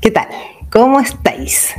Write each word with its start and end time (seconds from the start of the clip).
¿Qué 0.00 0.10
tal? 0.10 0.28
¿Cómo 0.72 0.98
estáis? 0.98 1.74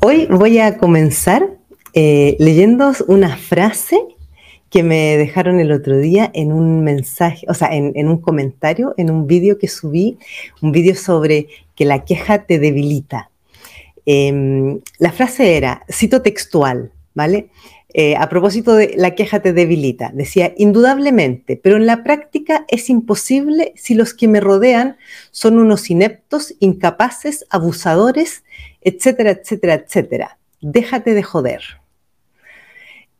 Hoy 0.00 0.24
voy 0.30 0.60
a 0.60 0.78
comenzar 0.78 1.46
eh, 1.92 2.36
leyendo 2.38 2.92
una 3.06 3.36
frase 3.36 4.00
que 4.70 4.82
me 4.82 5.18
dejaron 5.18 5.60
el 5.60 5.70
otro 5.72 5.98
día 5.98 6.30
en 6.32 6.52
un 6.52 6.82
mensaje, 6.82 7.44
o 7.50 7.52
sea, 7.52 7.68
en, 7.74 8.08
un 8.08 8.16
comentario, 8.22 8.94
en 8.96 9.10
un 9.10 9.26
vídeo 9.26 9.58
que 9.58 9.68
subí, 9.68 10.16
un 10.62 10.72
vídeo 10.72 10.94
sobre 10.94 11.48
que 11.76 11.84
la 11.84 12.06
queja 12.06 12.46
te 12.46 12.58
debilita. 12.58 13.30
Em, 14.06 14.80
la 14.98 15.12
frase 15.12 15.58
era, 15.58 15.82
cito 15.90 16.22
textual, 16.22 16.92
¿vale? 17.12 17.50
Eh, 17.94 18.16
a 18.16 18.28
propósito 18.28 18.74
de 18.74 18.94
la 18.96 19.14
queja 19.14 19.40
te 19.40 19.54
debilita, 19.54 20.10
decía, 20.12 20.52
indudablemente, 20.58 21.56
pero 21.56 21.76
en 21.76 21.86
la 21.86 22.04
práctica 22.04 22.66
es 22.68 22.90
imposible 22.90 23.72
si 23.76 23.94
los 23.94 24.12
que 24.12 24.28
me 24.28 24.40
rodean 24.40 24.98
son 25.30 25.58
unos 25.58 25.88
ineptos, 25.88 26.54
incapaces, 26.60 27.46
abusadores, 27.48 28.44
etcétera, 28.82 29.30
etcétera, 29.30 29.74
etcétera. 29.74 30.38
Déjate 30.60 31.14
de 31.14 31.22
joder. 31.22 31.62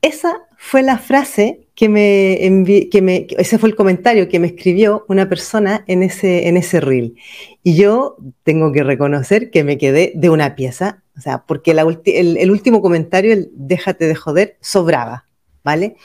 Esa 0.02 0.42
fue 0.58 0.82
la 0.82 0.98
frase 0.98 1.68
que 1.74 1.88
me, 1.88 2.88
que 2.90 3.02
me 3.02 3.26
ese 3.38 3.58
fue 3.58 3.68
el 3.68 3.76
comentario 3.76 4.28
que 4.28 4.38
me 4.38 4.48
escribió 4.48 5.04
una 5.08 5.28
persona 5.28 5.84
en 5.86 6.02
ese, 6.02 6.48
en 6.48 6.56
ese 6.56 6.80
reel. 6.80 7.14
Y 7.62 7.76
yo 7.76 8.16
tengo 8.42 8.70
que 8.72 8.82
reconocer 8.82 9.50
que 9.50 9.64
me 9.64 9.78
quedé 9.78 10.12
de 10.14 10.30
una 10.30 10.56
pieza, 10.56 11.02
o 11.18 11.20
sea, 11.20 11.44
porque 11.46 11.72
el, 11.72 12.50
último 12.50 12.80
comentario, 12.80 13.32
el 13.32 13.50
déjate 13.52 14.06
de 14.06 14.14
joder, 14.14 14.56
sobraba, 14.60 15.26
¿vale? 15.64 15.96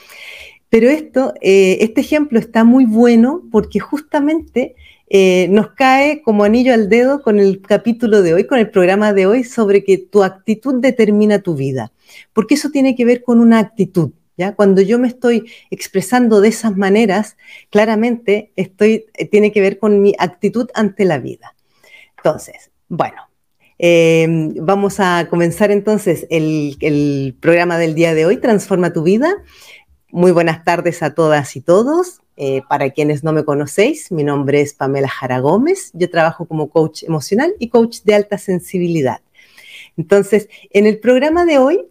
Pero 0.68 0.90
esto, 0.90 1.32
eh, 1.40 1.78
este 1.80 2.00
ejemplo 2.00 2.38
está 2.38 2.64
muy 2.64 2.84
bueno 2.84 3.42
porque 3.52 3.78
justamente 3.78 4.74
eh, 5.08 5.46
nos 5.50 5.70
cae 5.72 6.20
como 6.22 6.42
anillo 6.42 6.74
al 6.74 6.88
dedo 6.88 7.22
con 7.22 7.38
el 7.38 7.60
capítulo 7.62 8.22
de 8.22 8.34
hoy, 8.34 8.46
con 8.46 8.58
el 8.58 8.70
programa 8.70 9.12
de 9.12 9.26
hoy 9.26 9.44
sobre 9.44 9.84
que 9.84 9.98
tu 9.98 10.24
actitud 10.24 10.80
determina 10.80 11.38
tu 11.38 11.54
vida 11.54 11.92
porque 12.32 12.54
eso 12.54 12.70
tiene 12.70 12.94
que 12.94 13.04
ver 13.04 13.22
con 13.22 13.40
una 13.40 13.58
actitud. 13.58 14.12
¿Ya? 14.36 14.56
Cuando 14.56 14.82
yo 14.82 14.98
me 14.98 15.06
estoy 15.06 15.48
expresando 15.70 16.40
de 16.40 16.48
esas 16.48 16.76
maneras, 16.76 17.36
claramente 17.70 18.50
estoy, 18.56 19.06
eh, 19.14 19.28
tiene 19.28 19.52
que 19.52 19.60
ver 19.60 19.78
con 19.78 20.02
mi 20.02 20.12
actitud 20.18 20.68
ante 20.74 21.04
la 21.04 21.18
vida. 21.18 21.54
Entonces, 22.16 22.72
bueno, 22.88 23.28
em, 23.78 24.54
vamos 24.56 25.00
a 25.00 25.26
comenzar 25.28 25.70
entonces 25.70 26.26
el, 26.30 27.36
programa 27.40 27.78
del 27.78 27.94
día 27.94 28.14
de 28.14 28.26
hoy, 28.26 28.36
Transforma 28.38 28.92
tu 28.92 29.02
vida. 29.02 29.34
Muy 30.10 30.32
buenas 30.32 30.64
tardes 30.64 31.02
a 31.02 31.14
todas 31.14 31.56
y 31.56 31.60
todos. 31.60 32.20
Eh, 32.36 32.62
para 32.68 32.90
quienes 32.90 33.22
no 33.22 33.32
me 33.32 33.44
conocéis, 33.44 34.10
mi 34.10 34.24
nombre 34.24 34.60
es 34.60 34.74
Pamela 34.74 35.08
Jara 35.08 35.38
Gómez. 35.38 35.90
Yo 35.94 36.10
trabajo 36.10 36.46
como 36.46 36.68
coach 36.68 37.04
emocional 37.04 37.54
y 37.58 37.68
coach 37.68 37.98
de 38.04 38.14
alta 38.14 38.38
sensibilidad. 38.38 39.20
Entonces, 39.96 40.48
en 40.70 40.86
el 40.86 40.98
programa 40.98 41.44
de 41.44 41.58
hoy 41.58 41.86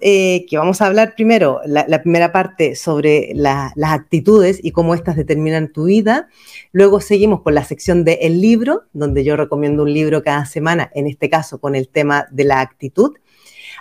eh, 0.00 0.46
que 0.48 0.56
vamos 0.56 0.80
a 0.80 0.86
hablar 0.86 1.14
primero, 1.14 1.60
la, 1.66 2.00
primera 2.00 2.32
parte 2.32 2.76
sobre 2.76 3.32
las 3.34 3.72
actitudes 3.76 4.58
y 4.62 4.70
cómo 4.70 4.94
éstas 4.94 5.16
determinan 5.16 5.70
tu 5.70 5.84
vida. 5.84 6.28
Luego 6.72 7.00
seguimos 7.00 7.42
con 7.42 7.54
la 7.54 7.62
sección 7.62 8.02
de 8.02 8.20
el 8.22 8.40
libro, 8.40 8.84
donde 8.94 9.22
yo 9.22 9.36
recomiendo 9.36 9.82
un 9.82 9.92
libro 9.92 10.22
cada 10.22 10.46
semana, 10.46 10.90
en 10.94 11.06
este 11.06 11.28
caso 11.28 11.58
con 11.58 11.74
el 11.74 11.88
tema 11.88 12.26
de 12.30 12.44
la 12.44 12.60
actitud. 12.60 13.16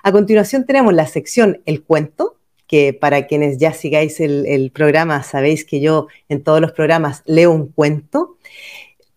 A 0.03 0.11
continuación 0.11 0.65
tenemos 0.65 0.93
la 0.93 1.07
sección 1.07 1.61
el 1.65 1.83
cuento, 1.83 2.35
que 2.67 2.93
para 2.93 3.27
quienes 3.27 3.57
ya 3.57 3.73
sigáis 3.73 4.19
el 4.19 4.71
programa 4.73 5.21
sabéis 5.23 5.63
que 5.63 5.79
yo 5.79 6.07
en 6.29 6.43
todos 6.43 6.59
los 6.59 6.71
programas 6.71 7.21
leo 7.25 7.51
un 7.51 7.67
cuento. 7.67 8.37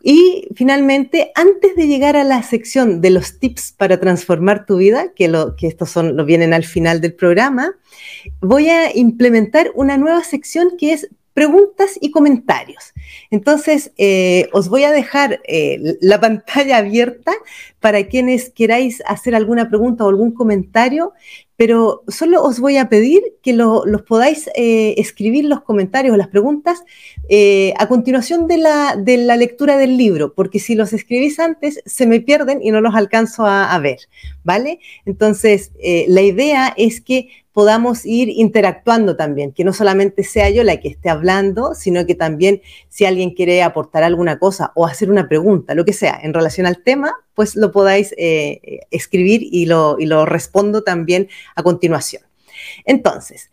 Y 0.03 0.49
finalmente, 0.55 1.33
antes 1.35 1.75
de 1.75 1.89
llegar 1.89 2.17
a 2.17 2.23
la 2.23 2.43
sección 2.43 3.01
de 3.01 3.11
los 3.11 3.41
tips 3.41 3.73
para 3.77 3.99
transformar 3.99 4.65
tu 4.65 4.77
vida, 4.77 5.13
que, 5.15 5.31
estos 5.63 5.91
son, 5.91 6.17
lo 6.17 6.25
vienen 6.25 6.55
al 6.55 6.65
final 6.65 7.01
del 7.01 7.15
programa, 7.15 7.75
voy 8.41 8.69
a 8.69 8.97
implementar 8.97 9.73
una 9.75 9.97
nueva 9.97 10.23
sección 10.23 10.77
que 10.79 10.93
es 10.93 11.09
preguntas 11.39 11.97
y 12.01 12.11
comentarios. 12.11 12.93
Entonces, 13.31 13.93
eh, 13.97 14.49
os 14.53 14.69
voy 14.69 14.83
a 14.83 14.91
dejar 14.91 15.41
eh, 15.47 15.97
la 16.01 16.21
pantalla 16.21 16.79
abierta 16.79 17.31
para 17.79 18.09
quienes 18.09 18.51
queráis 18.51 19.05
hacer 19.07 19.37
alguna 19.37 19.69
pregunta 19.69 20.05
o 20.05 20.09
algún 20.09 20.33
comentario, 20.33 21.13
pero 21.55 22.03
solo 22.09 22.43
os 22.43 22.59
voy 22.59 22.77
a 22.77 22.89
pedir 22.89 23.23
que 23.41 23.53
los 23.53 24.03
podáis 24.03 24.51
eh, 24.57 24.97
escribir 24.97 25.45
los 25.45 25.63
comentarios 25.63 26.15
o 26.15 26.17
las 26.17 26.27
preguntas 26.27 26.83
a 27.79 27.87
continuación 27.87 28.49
de 28.49 28.59
la, 28.59 28.97
de 28.97 29.19
la, 29.19 29.37
lectura 29.37 29.77
del 29.77 29.97
libro, 29.97 30.35
porque 30.35 30.59
si 30.59 30.75
los 30.75 30.93
escribís 30.93 31.39
antes 31.39 31.81
se 31.87 32.07
me 32.09 32.21
pierden 32.21 32.61
y 32.63 32.73
no 32.73 32.81
los 32.81 32.97
alcanzo 32.97 33.47
a, 33.47 33.73
a 33.73 33.79
ver, 33.79 33.99
¿vale? 34.43 34.81
Entonces, 35.07 35.71
la 36.09 36.23
idea 36.23 36.75
es 36.77 37.01
que 37.01 37.29
podamos 37.59 38.07
ir 38.07 38.29
interactuando 38.29 39.17
también, 39.17 39.51
que 39.51 39.65
no 39.65 39.73
solamente 39.73 40.23
sea 40.23 40.49
yo 40.49 40.63
la 40.63 40.77
que 40.77 40.87
esté 40.87 41.11
hablando, 41.11 41.75
sino 41.75 42.07
que 42.07 42.15
también 42.15 42.63
si 42.89 43.05
alguien 43.05 43.35
quiere 43.35 43.65
aportar 43.65 44.05
alguna 44.05 44.39
cosa 44.39 44.71
o 44.77 44.87
hacer 44.87 45.11
una 45.11 45.29
pregunta, 45.29 45.75
lo 45.75 45.85
que 45.85 45.93
sea, 45.93 46.21
en 46.23 46.33
relación 46.33 46.67
al 46.67 46.85
tema, 46.85 47.17
pues 47.35 47.57
lo 47.57 47.73
podáis 47.73 48.15
eh, 48.17 48.87
escribir 48.93 49.41
y 49.43 49.67
lo, 49.67 49.97
lo 49.99 50.25
respondo 50.25 50.85
también 50.85 51.31
a 51.57 51.65
continuación. 51.65 52.23
Entonces, 52.85 53.51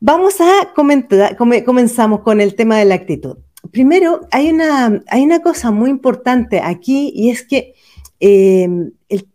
vamos 0.00 0.40
a 0.40 0.72
comentar, 0.74 1.36
comenzamos 1.36 2.20
con 2.20 2.40
el 2.40 2.54
tema 2.54 2.78
de 2.78 2.86
la 2.86 2.94
actitud. 2.94 3.36
Primero, 3.70 4.22
hay 4.30 4.48
una, 4.48 5.04
hay 5.08 5.24
una 5.24 5.42
cosa 5.42 5.70
muy 5.70 5.90
importante 5.90 6.62
aquí 6.64 7.12
y 7.14 7.28
es 7.28 7.46
que 7.46 7.74
eh, 8.20 8.90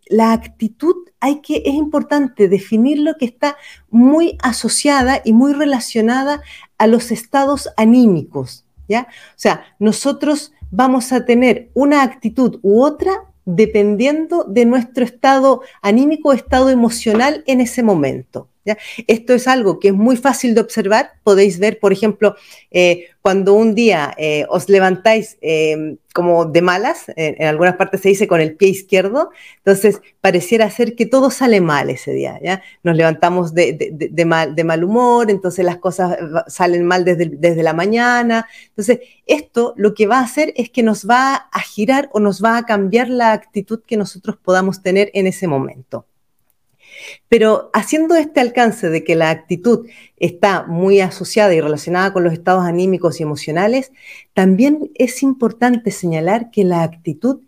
la 0.08 0.32
actitud 0.32 0.96
hay 1.20 1.40
que, 1.40 1.62
es 1.64 1.74
importante 1.74 2.48
definir 2.48 2.98
lo 2.98 3.16
que 3.16 3.24
está 3.24 3.56
muy 3.90 4.36
asociada 4.42 5.22
y 5.24 5.32
muy 5.32 5.52
relacionada 5.52 6.42
a 6.78 6.86
los 6.88 7.12
estados 7.12 7.68
anímicos, 7.76 8.64
¿ya? 8.88 9.06
O 9.08 9.36
sea, 9.38 9.64
nosotros 9.78 10.52
vamos 10.70 11.12
a 11.12 11.24
tener 11.24 11.70
una 11.74 12.02
actitud 12.02 12.58
u 12.62 12.82
otra 12.82 13.12
dependiendo 13.44 14.44
de 14.44 14.64
nuestro 14.64 15.04
estado 15.04 15.62
anímico 15.80 16.32
estado 16.32 16.70
emocional 16.70 17.44
en 17.46 17.60
ese 17.60 17.82
momento. 17.82 18.48
Esto 19.06 19.34
es 19.34 19.48
algo 19.48 19.80
que 19.80 19.88
es 19.88 19.94
muy 19.94 20.16
fácil 20.16 20.54
de 20.54 20.60
observar. 20.60 21.12
Podéis 21.24 21.58
ver, 21.58 21.78
por 21.80 21.92
ejemplo, 21.92 22.36
eh, 22.70 23.06
cuando 23.20 23.54
un 23.54 23.74
día 23.74 24.14
eh, 24.18 24.46
os 24.48 24.68
levantáis 24.68 25.38
eh, 25.40 25.96
como 26.14 26.44
de 26.44 26.62
malas, 26.62 27.04
en 27.16 27.46
algunas 27.46 27.76
partes 27.76 28.00
se 28.02 28.10
dice 28.10 28.28
con 28.28 28.40
el 28.40 28.56
pie 28.56 28.68
izquierdo, 28.68 29.30
entonces 29.58 30.00
pareciera 30.20 30.70
ser 30.70 30.94
que 30.94 31.06
todo 31.06 31.30
sale 31.30 31.60
mal 31.60 31.88
ese 31.90 32.12
día. 32.12 32.38
Nos 32.82 32.96
levantamos 32.96 33.54
de, 33.54 34.64
mal, 34.64 34.84
humor, 34.84 35.30
entonces 35.30 35.64
las 35.64 35.78
cosas 35.78 36.18
salen 36.48 36.84
mal 36.84 37.04
desde, 37.04 37.30
desde 37.32 37.62
la 37.62 37.72
mañana. 37.72 38.46
Entonces, 38.68 39.00
esto 39.26 39.74
lo 39.76 39.94
que 39.94 40.06
va 40.06 40.18
a 40.18 40.24
hacer 40.24 40.52
es 40.56 40.70
que 40.70 40.82
nos 40.82 41.08
va 41.08 41.34
a 41.34 41.60
girar 41.60 42.10
o 42.12 42.20
nos 42.20 42.44
va 42.44 42.58
a 42.58 42.66
cambiar 42.66 43.08
la 43.08 43.32
actitud 43.32 43.80
que 43.86 43.96
nosotros 43.96 44.36
podamos 44.36 44.82
tener 44.82 45.10
en 45.14 45.26
ese 45.26 45.46
momento. 45.46 46.06
Pero 47.28 47.70
haciendo 47.72 48.14
este 48.14 48.40
alcance 48.40 48.88
de 48.88 49.04
que 49.04 49.14
la 49.14 49.30
actitud 49.30 49.86
está 50.18 50.64
muy 50.64 51.00
asociada 51.00 51.54
y 51.54 51.60
relacionada 51.60 52.12
con 52.12 52.24
los 52.24 52.32
estados 52.32 52.64
anímicos 52.64 53.20
y 53.20 53.22
emocionales, 53.22 53.92
también 54.34 54.90
es 54.94 55.22
importante 55.22 55.90
señalar 55.90 56.50
que 56.50 56.64
la 56.64 56.82
actitud 56.82 57.40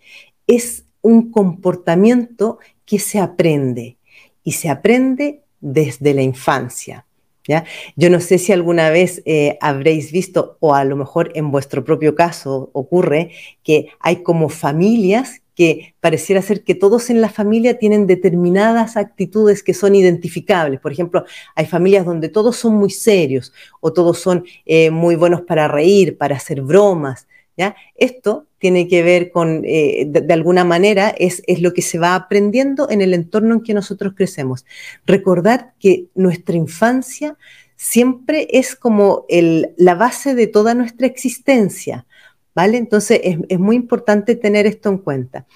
es 0.47 0.85
un 1.03 1.31
comportamiento 1.31 2.59
que 2.85 2.99
se 2.99 3.19
aprende 3.19 3.99
y 4.43 4.53
se 4.53 4.69
aprende 4.69 5.43
desde 5.61 6.15
la 6.15 6.23
infancia. 6.23 7.07
¿Ya? 7.47 7.65
Yo 7.95 8.09
no 8.09 8.21
sé 8.21 8.39
si 8.39 8.53
alguna 8.53 8.89
vez 8.89 9.23
eh, 9.27 9.59
habréis 9.61 10.13
visto, 10.13 10.57
o 10.61 10.75
a 10.75 10.83
lo 10.85 10.97
mejor 10.97 11.31
en 11.35 11.51
vuestro 11.51 11.85
propio 11.85 12.15
caso 12.15 12.71
ocurre, 12.73 13.33
que 13.63 13.89
hay 14.01 14.23
como 14.23 14.49
familias 14.49 15.43
que 15.55 15.95
pareciera 16.01 16.43
ser 16.43 16.65
que 16.65 16.75
todos 16.75 17.11
en 17.11 17.21
la 17.21 17.29
familia 17.29 17.79
tienen 17.79 18.07
determinadas 18.07 18.97
actitudes 18.97 19.63
que 19.63 19.75
son 19.75 19.95
identificables. 19.95 20.81
Por 20.81 20.93
ejemplo, 20.93 21.25
hay 21.55 21.67
familias 21.67 22.05
donde 22.05 22.29
todos 22.29 22.57
son 22.57 22.75
muy 22.75 22.91
serios 22.91 23.53
o 23.81 23.93
todos 23.93 24.19
son 24.19 24.45
eh, 24.67 24.91
muy 24.91 25.17
buenos 25.17 25.43
para 25.43 25.69
reír, 25.69 26.19
para 26.19 26.37
hacer 26.37 26.63
bromas. 26.63 27.29
¿ya? 27.57 27.77
Esto 27.95 28.47
tiene 28.59 28.89
que 28.89 29.03
ver 29.03 29.31
con, 29.31 29.63
eh, 29.65 30.07
de, 30.09 30.35
alguna 30.35 30.65
manera, 30.65 31.15
es, 31.19 31.43
es, 31.47 31.61
lo 31.61 31.73
que 31.73 31.83
se 31.83 31.99
va 31.99 32.15
aprendiendo 32.15 32.89
en 32.91 33.01
el 33.01 33.15
entorno 33.15 33.55
en 33.55 33.63
que 33.63 33.75
nosotros 33.75 34.15
crecemos. 34.17 34.65
Recordar 35.07 35.75
que 35.79 36.07
nuestra 36.15 36.57
infancia 36.57 37.37
siempre 37.77 38.49
es 38.51 38.75
como 38.75 39.27
la 39.29 39.95
base 39.95 40.35
de 40.35 40.47
toda 40.47 40.75
nuestra 40.75 41.07
existencia. 41.07 42.07
¿Vale? 42.55 42.79
Entonces 42.79 43.21
es, 43.23 43.59
muy 43.59 43.77
importante 43.77 44.37
tener 44.37 44.67
esto 44.67 44.89
en 44.89 44.99
cuenta. 44.99 45.47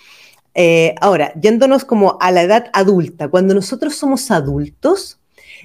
Eh, 0.54 0.94
ahora, 1.00 1.32
yéndonos 1.40 1.84
como 1.84 2.18
a 2.20 2.30
la 2.32 2.42
edad 2.42 2.70
adulta, 2.72 3.28
cuando 3.28 3.54
nosotros 3.54 3.94
somos 3.94 4.30
adultos, 4.30 5.20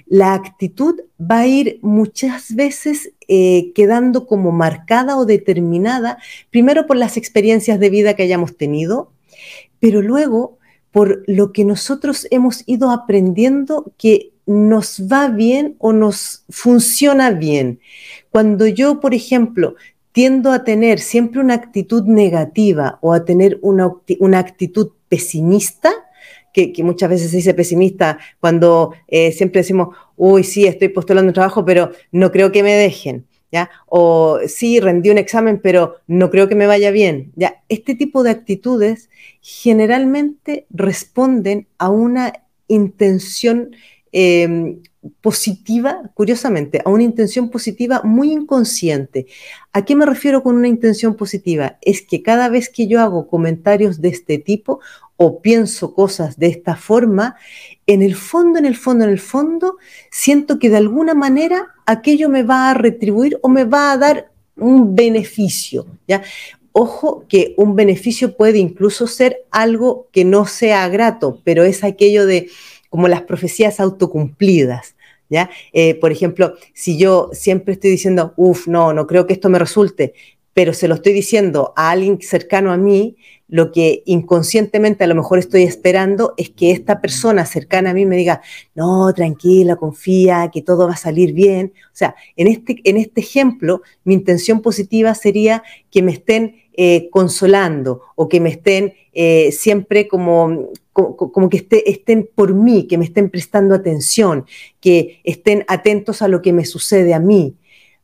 la 0.05 0.33
actitud 0.33 1.01
va 1.19 1.39
a 1.39 1.47
ir 1.47 1.79
muchas 1.81 2.55
veces 2.55 3.11
eh, 3.27 3.71
quedando 3.73 4.27
como 4.27 4.51
marcada 4.51 5.17
o 5.17 5.25
determinada, 5.25 6.17
primero 6.49 6.85
por 6.85 6.97
las 6.97 7.17
experiencias 7.17 7.79
de 7.79 7.89
vida 7.89 8.15
que 8.15 8.23
hayamos 8.23 8.57
tenido, 8.57 9.11
pero 9.79 10.01
luego 10.01 10.57
por 10.91 11.23
lo 11.25 11.51
que 11.51 11.65
nosotros 11.65 12.27
hemos 12.29 12.63
ido 12.67 12.91
aprendiendo 12.91 13.93
que 13.97 14.33
nos 14.45 15.07
va 15.11 15.27
bien 15.29 15.75
o 15.79 15.93
nos 15.93 16.43
funciona 16.49 17.31
bien. 17.31 17.79
Cuando 18.29 18.67
yo, 18.67 18.99
por 18.99 19.13
ejemplo, 19.13 19.75
tiendo 20.13 20.51
a 20.51 20.63
tener 20.63 20.99
siempre 20.99 21.41
una 21.41 21.55
actitud 21.55 22.05
negativa 22.05 22.99
o 23.01 23.13
a 23.13 23.25
tener 23.25 23.59
una, 23.61 23.91
actitud 24.39 24.91
pesimista, 25.09 25.91
que, 26.53 26.71
muchas 26.83 27.09
veces 27.09 27.31
se 27.31 27.37
dice 27.37 27.55
pesimista 27.55 28.19
cuando 28.39 28.93
eh, 29.07 29.31
siempre 29.31 29.61
decimos, 29.61 29.89
uy, 30.15 30.43
sí, 30.43 30.67
estoy 30.67 30.89
postulando 30.89 31.29
un 31.29 31.33
trabajo, 31.33 31.65
pero 31.65 31.91
no 32.11 32.31
creo 32.31 32.51
que 32.51 32.63
me 32.63 32.73
dejen. 32.73 33.25
¿Ya? 33.51 33.69
O 33.85 34.39
sí, 34.47 34.79
rendí 34.79 35.11
un 35.11 35.19
examen, 35.19 35.59
pero 35.61 35.97
no 36.07 36.31
creo 36.31 36.47
que 36.47 36.55
me 36.55 36.65
vaya 36.65 36.89
bien. 36.89 37.31
¿ya? 37.35 37.61
Este 37.69 37.93
tipo 37.93 38.23
de 38.23 38.31
actitudes 38.31 39.11
generalmente 39.41 40.65
responden 40.71 41.67
a 41.77 41.89
una 41.89 42.33
intención 42.67 43.75
em, 44.11 44.81
positiva, 45.21 46.11
curiosamente, 46.13 46.81
a 46.83 46.89
una 46.89 47.03
intención 47.03 47.49
positiva 47.49 48.01
muy 48.03 48.31
inconsciente. 48.31 49.27
¿A 49.73 49.85
qué 49.85 49.95
me 49.95 50.05
refiero 50.05 50.43
con 50.43 50.55
una 50.55 50.67
intención 50.67 51.15
positiva? 51.15 51.77
Es 51.81 52.01
que 52.01 52.21
cada 52.21 52.49
vez 52.49 52.69
que 52.69 52.87
yo 52.87 53.01
hago 53.01 53.27
comentarios 53.27 54.01
de 54.01 54.09
este 54.09 54.37
tipo 54.37 54.79
o 55.17 55.41
pienso 55.41 55.93
cosas 55.93 56.37
de 56.37 56.47
esta 56.47 56.75
forma, 56.75 57.35
en 57.85 58.01
el 58.01 58.15
fondo, 58.15 58.59
en 58.59 58.65
el 58.65 58.75
fondo, 58.75 59.03
en 59.03 59.11
el 59.11 59.19
fondo, 59.19 59.77
siento 60.11 60.59
que 60.59 60.69
de 60.69 60.77
alguna 60.77 61.13
manera 61.13 61.67
aquello 61.85 62.29
me 62.29 62.43
va 62.43 62.69
a 62.69 62.73
retribuir 62.73 63.37
o 63.41 63.49
me 63.49 63.63
va 63.63 63.91
a 63.91 63.97
dar 63.97 64.31
un 64.55 64.95
beneficio, 64.95 65.85
¿ya? 66.07 66.23
Ojo 66.71 67.25
que 67.29 67.53
un 67.57 67.75
beneficio 67.75 68.35
puede 68.35 68.57
incluso 68.57 69.05
ser 69.05 69.45
algo 69.51 70.07
que 70.11 70.25
no 70.25 70.45
sea 70.45 70.87
grato, 70.89 71.39
pero 71.43 71.63
es 71.63 71.83
aquello 71.83 72.25
de 72.25 72.49
como 72.93 73.07
las 73.07 73.23
profecías 73.23 73.79
autocumplidas. 73.79 74.95
¿Ya? 75.27 75.49
Eh, 75.71 75.95
por 75.95 76.11
ejemplo, 76.11 76.53
si 76.75 76.95
yo 76.95 77.31
siempre 77.33 77.73
estoy 77.73 77.89
diciendo, 77.89 78.35
uff, 78.37 78.67
no, 78.67 78.93
no 78.93 79.07
creo 79.07 79.25
que 79.25 79.33
esto 79.33 79.49
me 79.49 79.57
resulte, 79.57 80.13
pero 80.53 80.73
se 80.73 80.87
lo 80.87 80.93
estoy 80.93 81.11
diciendo 81.11 81.73
a 81.75 81.89
alguien 81.89 82.21
cercano 82.21 82.71
a 82.71 82.77
mí, 82.77 83.17
lo 83.47 83.71
que 83.71 84.03
inconscientemente 84.05 85.03
a 85.03 85.07
lo 85.07 85.15
mejor 85.15 85.39
estoy 85.39 85.63
esperando 85.63 86.35
es 86.37 86.51
que 86.51 86.69
esta 86.69 87.01
persona 87.01 87.47
cercana 87.47 87.89
a 87.89 87.93
mí 87.95 88.05
me 88.05 88.15
diga, 88.15 88.43
no, 88.75 89.11
tranquila, 89.11 89.75
confía, 89.75 90.51
que 90.53 90.61
todo 90.61 90.85
va 90.85 90.93
a 90.93 90.97
salir 90.97 91.33
bien. 91.33 91.73
O 91.87 91.95
sea, 91.95 92.13
en 92.35 92.45
este, 92.45 92.79
en 92.83 92.97
este 92.97 93.21
ejemplo, 93.21 93.81
mi 94.03 94.13
intención 94.13 94.61
positiva 94.61 95.15
sería 95.15 95.63
que 95.89 96.03
me 96.03 96.11
estén 96.11 96.57
eh, 96.73 97.09
consolando 97.09 98.01
o 98.15 98.29
que 98.29 98.39
me 98.39 98.49
estén 98.49 98.93
eh, 99.13 99.51
siempre 99.51 100.07
como, 100.07 100.69
como, 100.93 101.49
que 101.49 101.67
estén 101.85 102.29
por 102.33 102.53
mí, 102.53 102.87
que 102.87 102.97
me 102.97 103.05
estén 103.05 103.29
prestando 103.29 103.75
atención, 103.75 104.45
que 104.79 105.19
estén 105.23 105.65
atentos 105.67 106.21
a 106.21 106.27
lo 106.27 106.41
que 106.41 106.53
me 106.53 106.65
sucede 106.65 107.13
a 107.13 107.19
mí, 107.19 107.57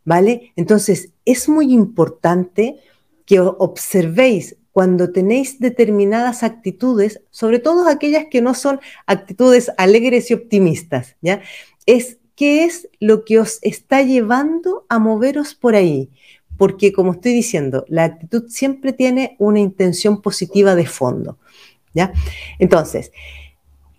¿vale? 0.03 0.51
Entonces, 0.55 1.11
es 1.25 1.47
muy 1.47 1.71
importante 1.71 2.77
que 3.25 3.39
observéis 3.39 4.57
cuando 4.71 5.11
tenéis 5.11 5.59
determinadas 5.59 6.41
actitudes, 6.41 7.21
sobre 7.29 7.59
todo 7.59 7.87
aquellas 7.87 8.25
que 8.29 8.41
no 8.41 8.53
son 8.53 8.79
actitudes 9.05 9.71
alegres 9.77 10.31
y 10.31 10.33
optimistas, 10.33 11.15
¿ya? 11.21 11.41
Es 11.85 12.17
qué 12.35 12.63
es 12.63 12.89
lo 12.99 13.23
que 13.23 13.39
os 13.39 13.59
está 13.61 14.01
llevando 14.01 14.85
a 14.89 14.97
moveros 14.97 15.53
por 15.53 15.75
ahí 15.75 16.09
porque 16.59 16.91
como 16.91 17.13
estoy 17.13 17.31
diciendo, 17.31 17.85
la 17.87 18.03
actitud 18.03 18.49
siempre 18.49 18.91
tiene 18.91 19.37
una 19.39 19.61
intención 19.61 20.21
positiva 20.21 20.75
de 20.75 20.85
fondo. 20.85 21.37
¿Ya? 21.93 22.13
Entonces, 22.59 23.11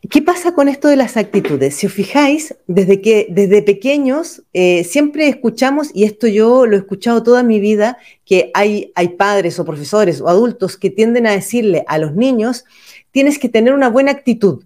¿qué 0.09 0.23
pasa 0.23 0.55
con 0.55 0.69
esto 0.69 0.89
de 0.89 0.97
las 0.97 1.17
actitudes? 1.17 1.75
Si 1.75 1.87
os 1.87 1.93
fijáis, 1.93 2.55
desde 2.67 3.01
que 3.01 3.27
desde 3.31 3.63
pequeños 3.63 4.43
eh, 4.53 4.85
siempre 4.85 5.29
escuchamos, 5.29 5.91
y 5.95 6.05
esto 6.05 6.27
yo 6.27 6.67
lo 6.67 6.77
he 6.77 6.79
escuchado 6.79 7.23
toda 7.23 7.43
mi 7.43 7.61
vida, 7.61 7.99
que 8.25 8.51
hay, 8.55 8.93
hay 8.95 9.09
padres 9.11 9.59
o 9.59 9.65
profesores 9.65 10.21
o 10.21 10.29
adultos 10.29 10.77
que 10.77 10.91
tienden 10.91 11.27
a 11.27 11.33
decirle 11.33 11.85
a 11.87 11.99
los 11.99 12.15
niños, 12.15 12.65
tienes 13.11 13.39
que 13.39 13.49
tener 13.49 13.75
una 13.75 13.89
buena 13.89 14.13
actitud. 14.13 14.65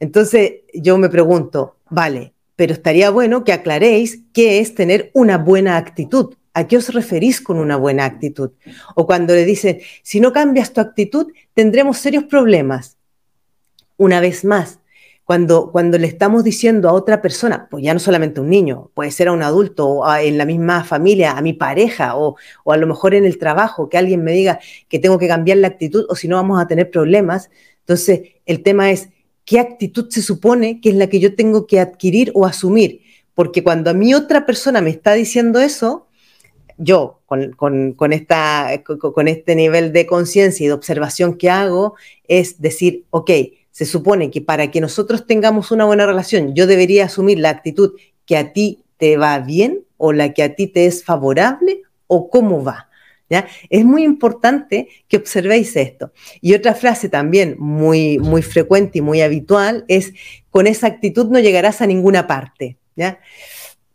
Entonces 0.00 0.62
yo 0.72 0.98
me 0.98 1.08
pregunto, 1.08 1.76
vale, 1.90 2.32
pero 2.56 2.72
estaría 2.72 3.10
bueno 3.10 3.44
que 3.44 3.52
aclaréis 3.52 4.20
qué 4.32 4.60
es 4.60 4.74
tener 4.74 5.10
una 5.14 5.38
buena 5.38 5.76
actitud, 5.76 6.34
¿A 6.54 6.68
qué 6.68 6.76
os 6.76 6.94
referís 6.94 7.40
con 7.40 7.58
una 7.58 7.76
buena 7.76 8.04
actitud? 8.04 8.52
O 8.94 9.06
cuando 9.06 9.34
le 9.34 9.44
dicen, 9.44 9.80
si 10.02 10.20
no 10.20 10.32
cambias 10.32 10.72
tu 10.72 10.80
actitud, 10.80 11.32
tendremos 11.52 11.98
serios 11.98 12.24
problemas. 12.24 12.96
Una 13.96 14.20
vez 14.20 14.44
más, 14.44 14.78
cuando, 15.24 15.72
cuando 15.72 15.98
le 15.98 16.06
estamos 16.06 16.44
diciendo 16.44 16.88
a 16.88 16.92
otra 16.92 17.22
persona, 17.22 17.66
pues 17.70 17.82
ya 17.82 17.92
no 17.92 17.98
solamente 17.98 18.38
a 18.38 18.42
un 18.42 18.50
niño, 18.50 18.90
puede 18.94 19.10
ser 19.10 19.28
a 19.28 19.32
un 19.32 19.42
adulto, 19.42 19.88
o 19.88 20.14
en 20.16 20.38
la 20.38 20.44
misma 20.44 20.84
familia, 20.84 21.32
a 21.32 21.42
mi 21.42 21.54
pareja, 21.54 22.16
o, 22.16 22.36
o 22.62 22.72
a 22.72 22.76
lo 22.76 22.86
mejor 22.86 23.14
en 23.14 23.24
el 23.24 23.38
trabajo, 23.38 23.88
que 23.88 23.98
alguien 23.98 24.22
me 24.22 24.32
diga 24.32 24.60
que 24.88 24.98
tengo 24.98 25.18
que 25.18 25.26
cambiar 25.26 25.58
la 25.58 25.68
actitud 25.68 26.06
o 26.08 26.14
si 26.14 26.28
no 26.28 26.36
vamos 26.36 26.62
a 26.62 26.66
tener 26.66 26.90
problemas. 26.90 27.50
Entonces, 27.80 28.20
el 28.46 28.62
tema 28.62 28.90
es, 28.90 29.08
¿qué 29.44 29.58
actitud 29.58 30.08
se 30.10 30.22
supone 30.22 30.80
que 30.80 30.90
es 30.90 30.94
la 30.94 31.08
que 31.08 31.20
yo 31.20 31.34
tengo 31.34 31.66
que 31.66 31.80
adquirir 31.80 32.30
o 32.34 32.46
asumir? 32.46 33.00
Porque 33.34 33.64
cuando 33.64 33.90
a 33.90 33.94
mí 33.94 34.14
otra 34.14 34.46
persona 34.46 34.80
me 34.80 34.90
está 34.90 35.14
diciendo 35.14 35.58
eso, 35.58 36.03
yo, 36.78 37.20
con, 37.26 38.12
esta, 38.12 38.82
con 38.84 39.28
este 39.28 39.54
nivel 39.54 39.92
de 39.92 40.06
conciencia 40.06 40.64
y 40.64 40.68
de 40.68 40.72
observación 40.72 41.36
que 41.36 41.50
hago, 41.50 41.94
es 42.28 42.60
decir, 42.60 43.04
ok, 43.10 43.30
se 43.70 43.86
supone 43.86 44.30
que 44.30 44.40
para 44.40 44.70
que 44.70 44.80
nosotros 44.80 45.26
tengamos 45.26 45.72
una 45.72 45.84
buena 45.84 46.06
relación, 46.06 46.54
yo 46.54 46.66
debería 46.66 47.06
asumir 47.06 47.40
la 47.40 47.50
actitud 47.50 47.94
que 48.24 48.36
a 48.36 48.52
ti 48.52 48.84
te 48.98 49.16
va 49.16 49.38
bien 49.40 49.84
o 49.96 50.12
la 50.12 50.32
que 50.32 50.42
a 50.42 50.54
ti 50.54 50.68
te 50.68 50.86
es 50.86 51.04
favorable 51.04 51.82
o 52.06 52.30
cómo 52.30 52.62
va. 52.62 52.88
¿Ya? 53.30 53.48
Es 53.70 53.84
muy 53.84 54.04
importante 54.04 54.88
que 55.08 55.16
observéis 55.16 55.74
esto. 55.76 56.12
Y 56.40 56.54
otra 56.54 56.74
frase 56.74 57.08
también 57.08 57.56
muy, 57.58 58.18
muy 58.18 58.42
frecuente 58.42 58.98
y 58.98 59.00
muy 59.00 59.22
habitual 59.22 59.84
es, 59.88 60.12
con 60.50 60.66
esa 60.66 60.86
actitud 60.86 61.26
no 61.30 61.40
llegarás 61.40 61.80
a 61.80 61.86
ninguna 61.86 62.26
parte. 62.26 62.76
¿ya? 62.94 63.18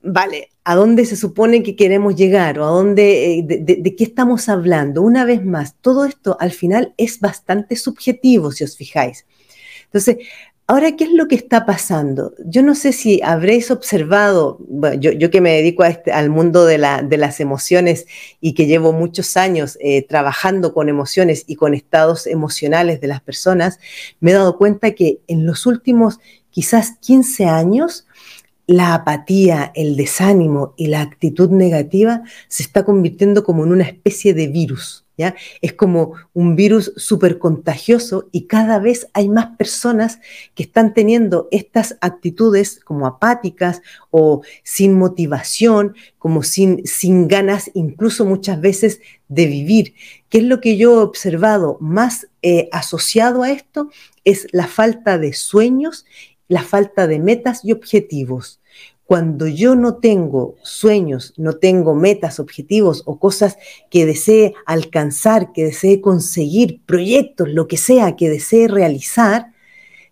Vale, 0.02 0.50
¿a 0.70 0.76
dónde 0.76 1.04
se 1.06 1.16
supone 1.16 1.64
que 1.64 1.76
queremos 1.76 2.16
llegar 2.16 2.60
o 2.60 2.64
a 2.64 2.70
dónde, 2.70 3.40
eh, 3.40 3.44
de, 3.44 3.96
qué 3.96 4.04
estamos 4.04 4.50
hablando? 4.50 5.02
Una 5.02 5.26
vez 5.26 5.44
más, 5.44 5.74
todo 5.82 6.06
esto 6.06 6.38
al 6.40 6.52
final 6.52 6.94
es 6.96 7.20
bastante 7.20 7.76
subjetivo, 7.76 8.52
si 8.52 8.66
os 8.66 8.78
fijáis. 8.78 9.26
Entonces, 9.86 10.18
ahora, 10.68 10.96
¿qué 10.96 11.06
es 11.06 11.12
lo 11.12 11.28
que 11.28 11.34
está 11.34 11.66
pasando? 11.66 12.36
Yo 12.46 12.62
no 12.62 12.76
sé 12.76 12.92
si 12.92 13.20
habréis 13.24 13.72
observado, 13.72 14.60
yo, 15.00 15.32
que 15.32 15.42
me 15.42 15.54
dedico 15.54 15.84
este, 15.86 16.12
al 16.12 16.30
mundo 16.30 16.68
de, 16.68 16.78
las 16.78 17.40
emociones 17.40 18.06
y 18.40 18.54
que 18.54 18.68
llevo 18.68 18.94
muchos 18.94 19.38
años 19.38 19.76
eh, 19.82 20.06
trabajando 20.08 20.76
con 20.76 20.88
emociones 20.88 21.46
y 21.48 21.56
con 21.56 21.74
estados 21.74 22.28
emocionales 22.28 23.02
de 23.02 23.08
las 23.08 23.22
personas, 23.22 23.80
me 24.20 24.30
he 24.30 24.34
dado 24.36 24.56
cuenta 24.60 24.92
que 24.92 25.18
en 25.28 25.48
los 25.48 25.66
últimos 25.66 26.20
quizás 26.52 26.92
15 27.02 27.46
años, 27.46 28.06
la 28.70 28.94
apatía, 28.94 29.72
el 29.74 29.96
desánimo 29.96 30.76
y 30.78 30.88
la 30.90 31.02
actitud 31.02 31.50
negativa 31.50 32.22
se 32.50 32.62
está 32.62 32.86
convirtiendo 32.86 33.44
como 33.44 33.64
en 33.64 33.72
una 33.72 33.84
especie 33.84 34.36
de 34.36 34.48
virus. 34.48 35.08
¿ya? 35.18 35.36
Es 35.64 35.74
como 35.74 36.14
un 36.34 36.56
virus 36.56 36.94
súper 36.96 37.40
contagioso 37.40 38.30
y 38.32 38.46
cada 38.46 38.78
vez 38.78 39.08
hay 39.14 39.28
más 39.28 39.58
personas 39.58 40.20
que 40.54 40.62
están 40.62 40.94
teniendo 40.94 41.48
estas 41.50 41.98
actitudes 42.00 42.80
como 42.86 43.08
apáticas 43.08 43.82
o 44.12 44.44
sin 44.62 45.00
motivación, 45.00 45.96
como 46.20 46.44
sin, 46.44 46.86
sin 46.86 47.28
ganas, 47.28 47.72
incluso 47.74 48.24
muchas 48.24 48.62
veces 48.62 49.02
de 49.30 49.48
vivir. 49.48 49.96
¿Qué 50.30 50.38
es 50.38 50.44
lo 50.44 50.62
que 50.62 50.78
yo 50.78 51.00
he 51.00 51.04
observado 51.04 51.80
más 51.82 52.28
eh, 52.44 52.70
asociado 52.72 53.42
a 53.42 53.50
esto? 53.50 53.90
Es 54.26 54.46
la 54.52 54.68
falta 54.68 55.18
de 55.18 55.34
sueños, 55.34 56.06
la 56.48 56.62
falta 56.62 57.08
de 57.08 57.18
metas 57.18 57.66
y 57.66 57.72
objetivos 57.72 58.59
cuando 59.10 59.48
yo 59.48 59.74
no 59.74 59.96
tengo 59.96 60.54
sueños, 60.62 61.34
no 61.36 61.54
tengo 61.54 61.96
metas, 61.96 62.40
objetivos 62.40 63.02
o 63.08 63.18
cosas 63.18 63.58
que 63.90 64.06
desee 64.06 64.54
alcanzar, 64.68 65.52
que 65.52 65.64
desee 65.64 66.00
conseguir, 66.00 66.82
proyectos, 66.86 67.50
lo 67.50 67.68
que 67.68 67.78
sea 67.78 68.16
que 68.16 68.30
desee 68.30 68.68
realizar, 68.68 69.48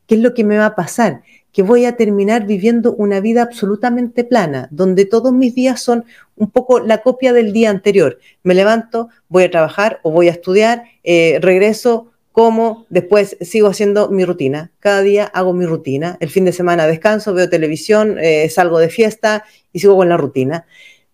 ¿qué 0.07 0.15
es 0.15 0.21
lo 0.21 0.33
que 0.33 0.43
me 0.43 0.57
va 0.57 0.65
a 0.65 0.75
pasar? 0.75 1.21
Que 1.51 1.61
voy 1.61 1.85
a 1.85 1.95
terminar 1.95 2.47
viviendo 2.47 2.91
una 2.95 3.19
vida 3.19 3.43
absolutamente 3.43 4.23
plana, 4.23 4.67
donde 4.71 5.05
todos 5.05 5.31
mis 5.31 5.53
días 5.53 5.79
son 5.79 6.03
un 6.35 6.49
poco 6.49 6.79
la 6.79 7.03
copia 7.03 7.33
del 7.33 7.53
día 7.53 7.69
anterior. 7.69 8.17
Me 8.41 8.55
levanto, 8.55 9.09
voy 9.29 9.43
a 9.43 9.51
trabajar 9.51 9.99
o 10.01 10.09
voy 10.09 10.27
a 10.27 10.31
estudiar, 10.31 10.85
eh, 11.03 11.37
regreso, 11.39 12.13
como 12.37 12.85
después 12.91 13.35
sigo 13.41 13.67
haciendo 13.67 14.11
mi 14.11 14.23
rutina. 14.23 14.71
Cada 14.77 15.01
día 15.01 15.25
hago 15.25 15.53
mi 15.53 15.65
rutina. 15.65 16.17
El 16.19 16.29
fin 16.29 16.45
de 16.45 16.51
semana 16.51 16.85
descanso, 16.85 17.33
veo 17.33 17.49
televisión, 17.49 18.19
eh, 18.19 18.47
salgo 18.51 18.77
de 18.77 18.89
fiesta 18.89 19.43
y 19.73 19.79
sigo 19.79 19.95
con 19.95 20.07
la 20.07 20.17
rutina. 20.17 20.67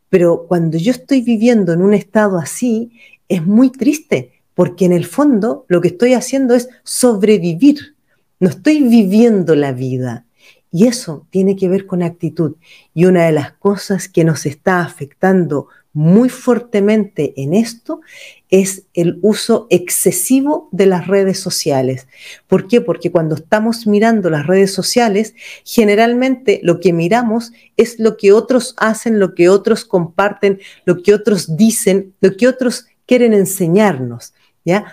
Pero 0.09 0.45
cuando 0.49 0.77
yo 0.77 0.91
estoy 0.91 1.21
viviendo 1.21 1.71
en 1.71 1.81
un 1.81 1.93
estado 1.93 2.37
así, 2.37 2.91
es 3.29 3.41
muy 3.41 3.71
triste 3.71 4.33
porque 4.53 4.83
en 4.83 4.91
el 4.91 5.05
fondo 5.05 5.63
lo 5.69 5.79
que 5.79 5.87
estoy 5.87 6.13
haciendo 6.13 6.55
es 6.55 6.67
sobrevivir, 6.83 7.95
no 8.41 8.49
estoy 8.49 8.83
viviendo 8.83 9.55
la 9.55 9.71
vida. 9.71 10.25
Y 10.73 10.87
eso 10.87 11.25
tiene 11.29 11.55
que 11.55 11.69
ver 11.69 11.85
con 11.85 12.03
actitud. 12.03 12.57
Y 12.93 13.05
una 13.05 13.27
de 13.27 13.31
las 13.31 13.53
cosas 13.53 14.09
que 14.09 14.25
nos 14.25 14.45
está 14.45 14.81
afectando 14.81 15.69
muy 15.93 16.29
fuertemente 16.29 17.33
en 17.37 17.53
esto 17.53 18.01
es 18.49 18.83
el 18.95 19.19
uso 19.21 19.67
excesivo 19.69 20.67
de 20.71 20.87
las 20.87 21.07
redes 21.07 21.39
sociales. 21.39 22.07
¿Por 22.47 22.67
qué? 22.67 22.81
Porque 22.81 23.11
cuando 23.11 23.35
estamos 23.35 23.85
mirando 23.85 24.31
las 24.31 24.47
redes 24.47 24.73
sociales, 24.73 25.35
generalmente 25.63 26.59
lo 26.63 26.79
que 26.79 26.93
miramos 26.93 27.51
es 27.77 27.99
lo 27.99 28.17
que 28.17 28.31
otros 28.31 28.73
hacen, 28.77 29.19
lo 29.19 29.35
que 29.35 29.49
otros 29.49 29.85
comparten, 29.85 30.59
lo 30.85 31.03
que 31.03 31.13
otros 31.13 31.55
dicen, 31.55 32.13
lo 32.21 32.35
que 32.35 32.47
otros 32.47 32.87
quieren 33.05 33.33
enseñarnos, 33.33 34.33
¿ya? 34.65 34.85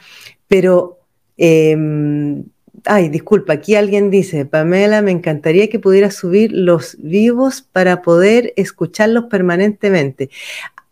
Pero, 0.49 1.01
em, 1.39 2.45
ay, 2.85 3.09
disculpa, 3.09 3.55
aquí 3.55 3.75
alguien 3.75 4.11
dice, 4.11 4.45
Pamela, 4.45 5.01
me 5.01 5.13
encantaría 5.13 5.71
que 5.71 5.79
pudiera 5.79 6.11
subir 6.11 6.53
los 6.53 6.97
vivos 6.99 7.63
para 7.63 8.03
poder 8.03 8.53
escucharlos 8.57 9.25
permanentemente 9.27 10.29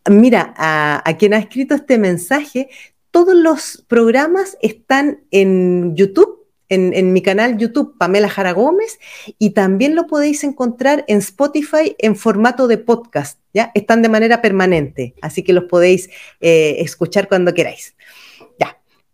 mira, 0.09 0.55
a, 0.57 1.17
quien 1.19 1.35
ha 1.35 1.39
escrito 1.39 1.75
este 1.75 1.99
mensaje, 1.99 2.69
todos 3.11 3.35
los 3.35 3.85
programas 3.89 4.57
están 4.61 5.21
en 5.31 5.97
YouTube 5.97 6.39
en, 6.71 7.13
mi 7.13 7.23
canal 7.23 7.57
YouTube, 7.57 7.97
Pamela 7.99 8.29
Jara 8.29 8.53
Gómez, 8.53 8.99
y 9.39 9.51
también 9.51 9.95
lo 9.95 10.07
podéis 10.07 10.45
encontrar 10.45 11.05
en 11.09 11.19
Spotify 11.19 11.97
en 11.99 12.15
formato 12.15 12.69
de 12.69 12.77
podcast, 12.77 13.41
¿ya? 13.55 13.71
Están 13.75 14.03
de 14.03 14.11
manera 14.11 14.43
permanente, 14.43 15.15
así 15.23 15.43
que 15.43 15.55
los 15.55 15.65
podéis 15.65 16.11
eh, 16.41 16.77
escuchar 16.81 17.27
cuando 17.29 17.55
queráis 17.55 17.95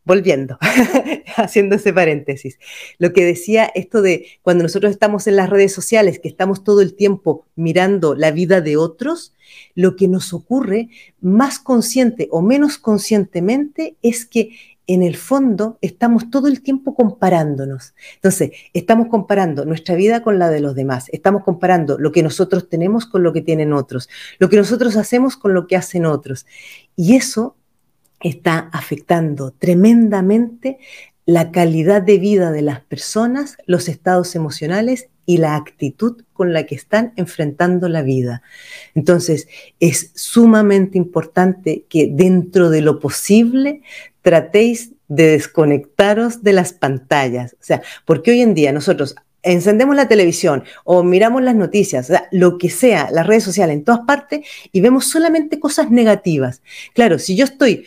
volviendo, 0.04 0.58
haciendo 1.36 1.76
ese 1.76 1.92
paréntesis, 1.92 2.58
lo 2.98 3.12
que 3.12 3.24
decía 3.24 3.70
esto 3.74 4.02
de 4.02 4.26
cuando 4.42 4.62
nosotros 4.62 4.92
estamos 4.92 5.26
en 5.26 5.36
las 5.36 5.50
redes 5.50 5.72
sociales, 5.72 6.18
que 6.18 6.28
estamos 6.28 6.62
todo 6.62 6.80
el 6.80 6.94
tiempo 6.94 7.46
mirando 7.56 8.14
la 8.14 8.30
vida 8.30 8.60
de 8.60 8.76
otros, 8.76 9.32
lo 9.74 9.96
que 9.96 10.08
nos 10.08 10.32
ocurre 10.32 10.88
más 11.20 11.58
consciente 11.58 12.28
o 12.30 12.42
menos 12.42 12.78
conscientemente 12.78 13.96
es 14.02 14.26
que 14.26 14.50
en 14.86 15.02
el 15.02 15.16
fondo 15.16 15.78
estamos 15.80 16.30
todo 16.30 16.46
el 16.46 16.62
tiempo 16.62 16.94
comparándonos. 16.94 17.94
Entonces, 18.16 18.50
estamos 18.74 19.08
comparando 19.08 19.64
nuestra 19.64 19.94
vida 19.94 20.22
con 20.22 20.38
la 20.38 20.50
de 20.50 20.60
los 20.60 20.74
demás, 20.74 21.06
estamos 21.12 21.42
comparando 21.42 21.98
lo 21.98 22.12
que 22.12 22.22
nosotros 22.22 22.68
tenemos 22.68 23.06
con 23.06 23.22
lo 23.22 23.32
que 23.32 23.40
tienen 23.40 23.72
otros, 23.72 24.08
lo 24.38 24.50
que 24.50 24.56
nosotros 24.56 24.96
hacemos 24.96 25.36
con 25.36 25.54
lo 25.54 25.66
que 25.66 25.76
hacen 25.76 26.04
otros. 26.04 26.46
Y 26.96 27.16
eso 27.16 27.56
está 28.24 28.70
afectando 28.72 29.52
tremendamente 29.52 30.78
la 31.26 31.52
calidad 31.52 32.02
de 32.02 32.18
vida 32.18 32.50
de 32.50 32.62
las 32.62 32.80
personas, 32.80 33.56
los 33.66 33.88
estados 33.88 34.34
emocionales 34.34 35.08
y 35.26 35.38
la 35.38 35.56
actitud 35.56 36.22
con 36.32 36.52
la 36.52 36.64
que 36.64 36.74
están 36.74 37.12
enfrentando 37.16 37.88
la 37.88 38.02
vida. 38.02 38.42
Entonces, 38.94 39.48
es 39.80 40.10
sumamente 40.14 40.98
importante 40.98 41.86
que 41.88 42.10
dentro 42.12 42.68
de 42.68 42.82
lo 42.82 42.98
posible 42.98 43.82
tratéis 44.20 44.92
de 45.08 45.28
desconectaros 45.28 46.42
de 46.42 46.52
las 46.52 46.72
pantallas. 46.72 47.54
O 47.54 47.64
sea, 47.64 47.82
porque 48.04 48.32
hoy 48.32 48.40
en 48.40 48.54
día 48.54 48.72
nosotros 48.72 49.14
encendemos 49.42 49.94
la 49.94 50.08
televisión 50.08 50.64
o 50.84 51.02
miramos 51.02 51.42
las 51.42 51.54
noticias, 51.54 52.06
o 52.06 52.12
sea, 52.14 52.28
lo 52.32 52.58
que 52.58 52.70
sea, 52.70 53.10
las 53.10 53.26
redes 53.26 53.44
sociales 53.44 53.76
en 53.76 53.84
todas 53.84 54.00
partes 54.06 54.46
y 54.72 54.80
vemos 54.80 55.06
solamente 55.06 55.60
cosas 55.60 55.90
negativas. 55.90 56.62
Claro, 56.94 57.18
si 57.18 57.36
yo 57.36 57.44
estoy 57.44 57.84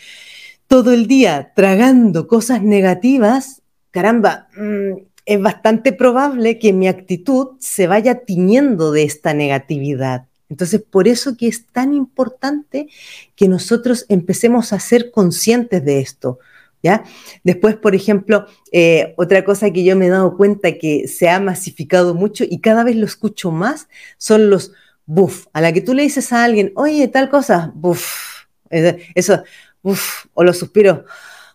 todo 0.67 0.93
el 0.93 1.07
día 1.07 1.53
tragando 1.55 2.27
cosas 2.27 2.62
negativas, 2.62 3.62
caramba, 3.91 4.47
mm, 4.55 5.07
es 5.25 5.41
bastante 5.41 5.91
probable 5.91 6.57
que 6.59 6.71
mi 6.71 6.88
actitud 6.88 7.57
se 7.59 7.88
vaya 7.88 8.24
tiñendo 8.25 8.91
de 8.91 9.03
esta 9.03 9.33
negatividad. 9.33 10.25
Entonces, 10.50 10.81
por 10.81 11.07
eso 11.07 11.36
que 11.36 11.47
es 11.47 11.67
tan 11.67 11.93
importante 11.93 12.88
que 13.36 13.50
nosotros 13.50 14.05
empecemos 14.07 14.71
a 14.71 14.79
ser 14.79 15.12
conscientes 15.12 15.83
de 15.83 16.00
esto. 16.00 16.39
¿Ya? 16.83 17.03
Después, 17.43 17.75
por 17.75 17.95
ejemplo, 17.95 18.45
eh, 18.71 19.15
otra 19.17 19.43
cosa 19.43 19.71
que 19.71 19.83
yo 19.83 19.95
me 19.97 20.05
he 20.05 20.09
dado 20.09 20.38
cuenta 20.38 20.77
que 20.77 21.07
se 21.07 21.27
ha 21.27 21.39
masificado 21.39 22.13
mucho 22.13 22.45
y 22.47 22.59
cada 22.59 22.83
vez 22.83 22.95
lo 22.95 23.05
escucho 23.05 23.51
más 23.51 23.89
son 24.17 24.51
los 24.51 24.71
buff. 25.05 25.47
A 25.53 25.62
la 25.62 25.74
que 25.74 25.81
tú 25.81 25.95
le 25.95 26.03
dices 26.03 26.31
a 26.31 26.43
alguien, 26.43 26.71
oye, 26.75 27.07
tal 27.07 27.29
cosa, 27.29 27.71
buff. 27.75 28.45
Eso, 28.69 29.43
o 30.34 30.44
los 30.44 30.58
suspiros, 30.58 31.01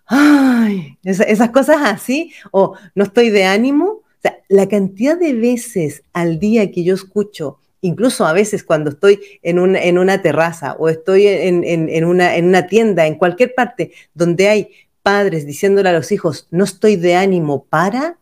ay, 0.07 0.99
esas, 1.03 1.51
cosas 1.51 1.79
así, 1.83 2.33
o 2.51 2.77
no 2.95 3.05
estoy 3.05 3.31
de 3.31 3.45
ánimo. 3.45 3.85
O 3.85 4.23
sea, 4.23 4.39
la 4.49 4.69
cantidad 4.69 5.19
de 5.19 5.33
veces 5.33 6.03
al 6.12 6.39
día 6.39 6.71
que 6.71 6.85
yo 6.85 6.95
escucho, 6.95 7.59
incluso 7.81 8.27
a 8.27 8.33
veces 8.33 8.62
cuando 8.62 8.91
estoy 8.91 9.21
en 9.43 9.59
una, 9.59 9.83
en 9.83 9.99
una 9.99 10.23
terraza 10.23 10.75
o 10.79 10.89
estoy 10.89 11.27
en, 11.27 12.05
una, 12.05 12.37
en 12.37 12.47
una 12.47 12.67
tienda, 12.67 13.07
en 13.07 13.17
cualquier 13.17 13.55
parte 13.55 13.93
donde 14.15 14.49
hay 14.49 14.69
padres 15.03 15.47
diciéndole 15.47 15.89
a 15.89 15.93
los 15.93 16.12
hijos, 16.12 16.47
no 16.51 16.65
estoy 16.65 16.97
de 16.97 17.17
ánimo 17.17 17.65
para, 17.65 18.19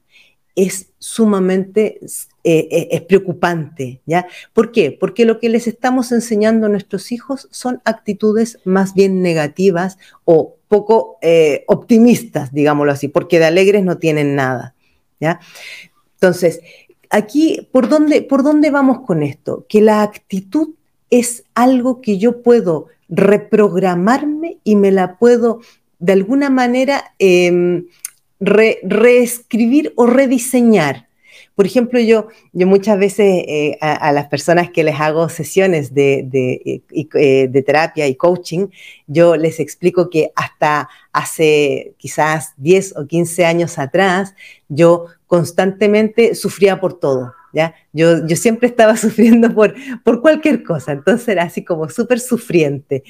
es 0.56 0.88
sumamente 0.98 2.00
eh, 2.42 2.68
eh, 2.70 2.88
es 2.90 3.02
preocupante, 3.02 4.00
¿ya? 4.06 4.26
¿Por 4.52 4.72
qué? 4.72 4.96
Porque 4.98 5.24
lo 5.24 5.38
que 5.38 5.48
les 5.48 5.66
estamos 5.66 6.10
enseñando 6.12 6.66
a 6.66 6.70
nuestros 6.70 7.12
hijos 7.12 7.48
son 7.50 7.82
actitudes 7.84 8.58
más 8.64 8.94
bien 8.94 9.22
negativas 9.22 9.98
o 10.24 10.56
poco 10.68 11.18
eh, 11.20 11.64
optimistas, 11.66 12.52
digámoslo 12.52 12.92
así, 12.92 13.08
porque 13.08 13.38
de 13.38 13.46
alegres 13.46 13.84
no 13.84 13.98
tienen 13.98 14.36
nada, 14.36 14.74
¿ya? 15.20 15.40
Entonces, 16.14 16.60
aquí, 17.10 17.68
¿por 17.72 17.88
dónde, 17.88 18.22
¿por 18.22 18.42
dónde 18.42 18.70
vamos 18.70 19.00
con 19.00 19.22
esto? 19.22 19.66
Que 19.68 19.80
la 19.80 20.02
actitud 20.02 20.70
es 21.10 21.44
algo 21.54 22.00
que 22.00 22.18
yo 22.18 22.42
puedo 22.42 22.86
reprogramarme 23.08 24.58
y 24.64 24.76
me 24.76 24.92
la 24.92 25.18
puedo 25.18 25.60
de 25.98 26.12
alguna 26.12 26.48
manera 26.48 27.14
em, 28.40 28.76
reescribir 28.82 29.92
o 29.96 30.06
rediseñar. 30.06 31.10
Por 31.60 31.66
ejemplo, 31.66 32.00
yo, 32.00 32.28
yo 32.54 32.66
muchas 32.66 32.98
veces 32.98 33.44
eh, 33.46 33.76
a, 33.82 34.12
las 34.12 34.28
personas 34.28 34.70
que 34.70 34.82
les 34.82 34.98
hago 34.98 35.28
sesiones 35.28 35.92
de, 35.92 36.22
de, 36.24 36.82
eh, 36.90 37.48
de, 37.48 37.62
terapia 37.62 38.06
y 38.06 38.14
coaching, 38.14 38.68
yo 39.06 39.36
les 39.36 39.60
explico 39.60 40.08
que 40.08 40.32
hasta 40.36 40.88
hace 41.12 41.92
quizás 41.98 42.54
10 42.56 42.96
o 42.96 43.06
15 43.06 43.44
años 43.44 43.78
atrás, 43.78 44.34
yo 44.70 45.04
constantemente 45.26 46.34
sufría 46.34 46.80
por 46.80 46.98
todo. 46.98 47.34
¿Ya? 47.52 47.74
Yo, 47.92 48.26
yo 48.26 48.36
siempre 48.36 48.66
estaba 48.66 48.96
sufriendo 48.96 49.54
por, 49.54 49.74
por 50.02 50.22
cualquier 50.22 50.62
cosa, 50.62 50.92
entonces 50.92 51.28
era 51.28 51.42
así 51.42 51.62
como 51.62 51.90
súper 51.90 52.20
sufriente. 52.20 53.02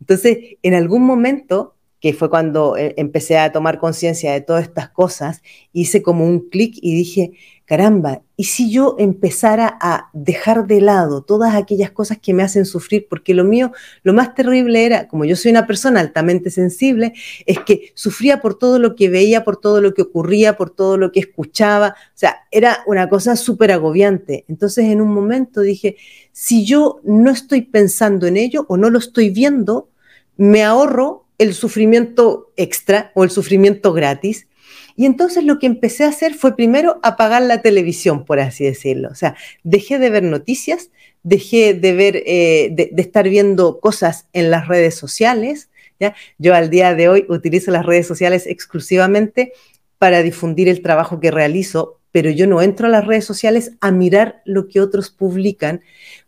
Entonces, 0.00 0.38
en 0.62 0.72
algún 0.72 1.02
momento 1.02 1.74
que 2.00 2.12
fue 2.12 2.30
cuando 2.30 2.76
eh, 2.76 2.94
empecé 2.96 3.38
a 3.38 3.52
tomar 3.52 3.78
conciencia 3.78 4.32
de 4.32 4.40
todas 4.40 4.64
estas 4.64 4.88
cosas, 4.90 5.42
hice 5.72 6.02
como 6.02 6.24
un 6.26 6.48
clic 6.48 6.76
y 6.80 6.94
dije, 6.94 7.32
caramba, 7.68 8.22
¿y 8.34 8.44
si 8.44 8.70
yo 8.70 8.96
empezara 8.98 9.76
a 9.78 10.08
dejar 10.14 10.66
de 10.66 10.80
lado 10.80 11.22
todas 11.22 11.54
aquellas 11.54 11.90
cosas 11.90 12.16
que 12.18 12.32
me 12.32 12.42
hacen 12.42 12.64
sufrir? 12.64 13.06
Porque 13.10 13.34
lo 13.34 13.44
mío, 13.44 13.72
lo 14.04 14.14
más 14.14 14.34
terrible 14.34 14.86
era, 14.86 15.06
como 15.06 15.26
yo 15.26 15.36
soy 15.36 15.50
una 15.50 15.66
persona 15.66 16.00
altamente 16.00 16.50
sensible, 16.50 17.12
es 17.44 17.58
que 17.60 17.92
sufría 17.94 18.40
por 18.40 18.58
todo 18.58 18.78
lo 18.78 18.96
que 18.96 19.10
veía, 19.10 19.44
por 19.44 19.60
todo 19.60 19.82
lo 19.82 19.92
que 19.92 20.00
ocurría, 20.00 20.56
por 20.56 20.70
todo 20.70 20.96
lo 20.96 21.12
que 21.12 21.20
escuchaba. 21.20 21.88
O 21.88 22.18
sea, 22.18 22.38
era 22.50 22.78
una 22.86 23.10
cosa 23.10 23.36
súper 23.36 23.70
agobiante. 23.70 24.46
Entonces, 24.48 24.86
en 24.86 25.02
un 25.02 25.12
momento 25.12 25.60
dije, 25.60 25.96
si 26.32 26.64
yo 26.64 27.00
no 27.04 27.30
estoy 27.30 27.62
pensando 27.62 28.26
en 28.26 28.38
ello 28.38 28.64
o 28.68 28.78
no 28.78 28.88
lo 28.88 28.98
estoy 28.98 29.28
viendo, 29.28 29.90
me 30.38 30.62
ahorro 30.62 31.27
el 31.38 31.54
sufrimiento 31.54 32.52
extra 32.56 33.12
o 33.14 33.24
el 33.24 33.30
sufrimiento 33.30 33.92
gratis. 33.92 34.48
Y 34.96 35.06
entonces 35.06 35.44
lo 35.44 35.60
que 35.60 35.66
empecé 35.66 36.04
a 36.04 36.08
hacer 36.08 36.34
fue 36.34 36.56
primero 36.56 36.98
apagar 37.04 37.42
la 37.42 37.62
televisión, 37.62 38.24
por 38.24 38.40
así 38.40 38.64
decirlo. 38.64 39.08
O 39.10 39.14
sea, 39.14 39.36
dejé 39.62 40.00
de 40.00 40.10
ver 40.10 40.24
noticias, 40.24 40.90
dejé 41.22 41.74
de 41.74 41.92
ver, 41.92 42.22
eh, 42.26 42.70
de, 42.72 42.90
estar 42.96 43.28
viendo 43.28 43.78
cosas 43.78 44.26
en 44.32 44.50
las 44.50 44.66
redes 44.66 44.96
sociales. 44.96 45.70
¿ya? 46.00 46.16
Yo 46.38 46.54
al 46.54 46.68
día 46.68 46.94
de 46.94 47.08
hoy 47.08 47.26
utilizo 47.28 47.70
las 47.70 47.86
redes 47.86 48.08
sociales 48.08 48.46
exclusivamente 48.48 49.52
para 49.98 50.22
difundir 50.24 50.68
el 50.68 50.82
trabajo 50.82 51.20
que 51.20 51.30
realizo, 51.30 52.00
pero 52.10 52.30
yo 52.30 52.48
no 52.48 52.60
entro 52.60 52.88
a 52.88 52.90
las 52.90 53.06
redes 53.06 53.24
sociales 53.24 53.72
a 53.80 53.92
mirar 53.92 54.42
lo 54.44 54.66
que 54.66 54.80
otros 54.80 55.10
publican, 55.10 55.80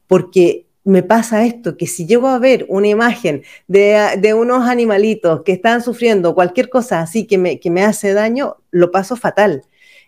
porque 0.07 0.67
me 0.91 1.03
pasa 1.03 1.45
esto, 1.47 1.77
que 1.77 1.87
si 1.87 2.07
llego 2.07 2.29
a 2.29 2.39
ver 2.39 2.67
una 2.69 2.89
imagen 2.89 3.43
de, 3.69 4.35
unos 4.35 4.69
animalitos 4.69 5.43
que 5.43 5.53
están 5.53 5.83
sufriendo 5.83 6.35
cualquier 6.35 6.69
cosa 6.69 7.01
así 7.01 7.27
que 7.27 7.39
me, 7.39 7.61
que 7.61 7.71
me 7.71 7.83
hace 7.83 8.13
daño, 8.13 8.57
lo 8.71 8.91
paso 8.91 9.17
fatal. 9.17 9.63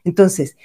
Entonces, 0.05 0.57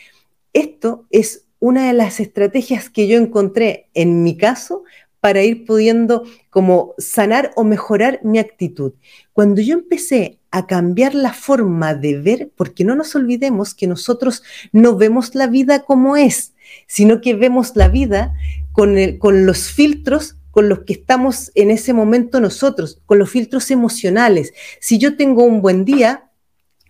esto 0.53 1.05
es 1.11 1.45
una 1.59 1.87
de 1.87 1.93
las 1.93 2.19
estrategias 2.19 2.89
que 2.89 3.07
yo 3.07 3.17
encontré 3.17 3.89
en 3.93 4.23
mi 4.23 4.37
caso 4.37 4.83
para 5.19 5.43
ir 5.43 5.65
pudiendo 5.65 6.23
como 6.49 6.93
sanar 6.97 7.51
o 7.55 7.63
mejorar 7.63 8.19
mi 8.23 8.39
actitud. 8.39 8.93
Cuando 9.33 9.61
yo 9.61 9.75
empecé 9.75 10.39
a 10.51 10.65
cambiar 10.65 11.13
la 11.13 11.33
forma 11.33 11.93
de 11.93 12.17
ver, 12.19 12.51
porque 12.55 12.83
no 12.83 12.95
nos 12.95 13.15
olvidemos 13.15 13.75
que 13.75 13.87
nosotros 13.87 14.43
no 14.71 14.95
vemos 14.95 15.35
la 15.35 15.47
vida 15.47 15.83
como 15.83 16.17
es, 16.17 16.53
sino 16.87 17.21
que 17.21 17.35
vemos 17.35 17.75
la 17.75 17.87
vida 17.87 18.33
con, 18.77 19.47
los 19.47 19.71
filtros 19.71 20.35
con 20.51 20.69
los 20.69 20.83
que 20.83 20.93
estamos 20.93 21.51
en 21.55 21.71
ese 21.71 21.93
momento 21.93 22.39
nosotros, 22.39 23.01
con 23.07 23.17
los 23.17 23.31
filtros 23.31 23.71
emocionales. 23.71 24.53
Si 24.79 24.99
yo 24.99 25.17
tengo 25.17 25.43
un 25.43 25.63
buen 25.63 25.83
día, 25.83 26.29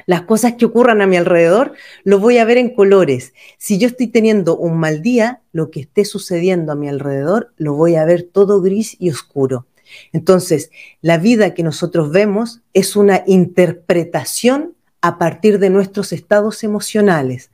las 0.05 0.23
cosas 0.23 0.55
que 0.55 0.65
ocurran 0.65 1.01
a 1.01 1.07
mi 1.07 1.15
alrededor, 1.15 1.73
lo 2.03 2.19
voy 2.19 2.39
a 2.39 2.45
ver 2.45 2.57
en 2.57 2.75
colores. 2.75 3.33
Si 3.57 3.77
yo 3.77 3.87
estoy 3.87 4.07
teniendo 4.07 4.57
un 4.57 4.77
mal 4.77 5.01
día, 5.01 5.41
lo 5.53 5.71
que 5.71 5.79
esté 5.79 6.03
sucediendo 6.03 6.73
a 6.73 6.75
mi 6.75 6.89
alrededor, 6.89 7.53
lo 7.55 7.73
voy 7.73 7.95
a 7.95 8.03
ver 8.03 8.23
todo 8.23 8.61
gris 8.61 8.97
y 8.99 9.09
oscuro. 9.09 9.65
Entonces, 10.11 10.71
la 11.01 11.17
vida 11.17 11.53
que 11.53 11.63
nosotros 11.63 12.11
vemos 12.11 12.59
es 12.73 12.97
una 12.97 13.23
interpretación 13.27 14.75
a 14.99 15.17
partir 15.17 15.57
de 15.59 15.69
nuestros 15.69 16.11
estados 16.11 16.65
emocionales. 16.65 17.49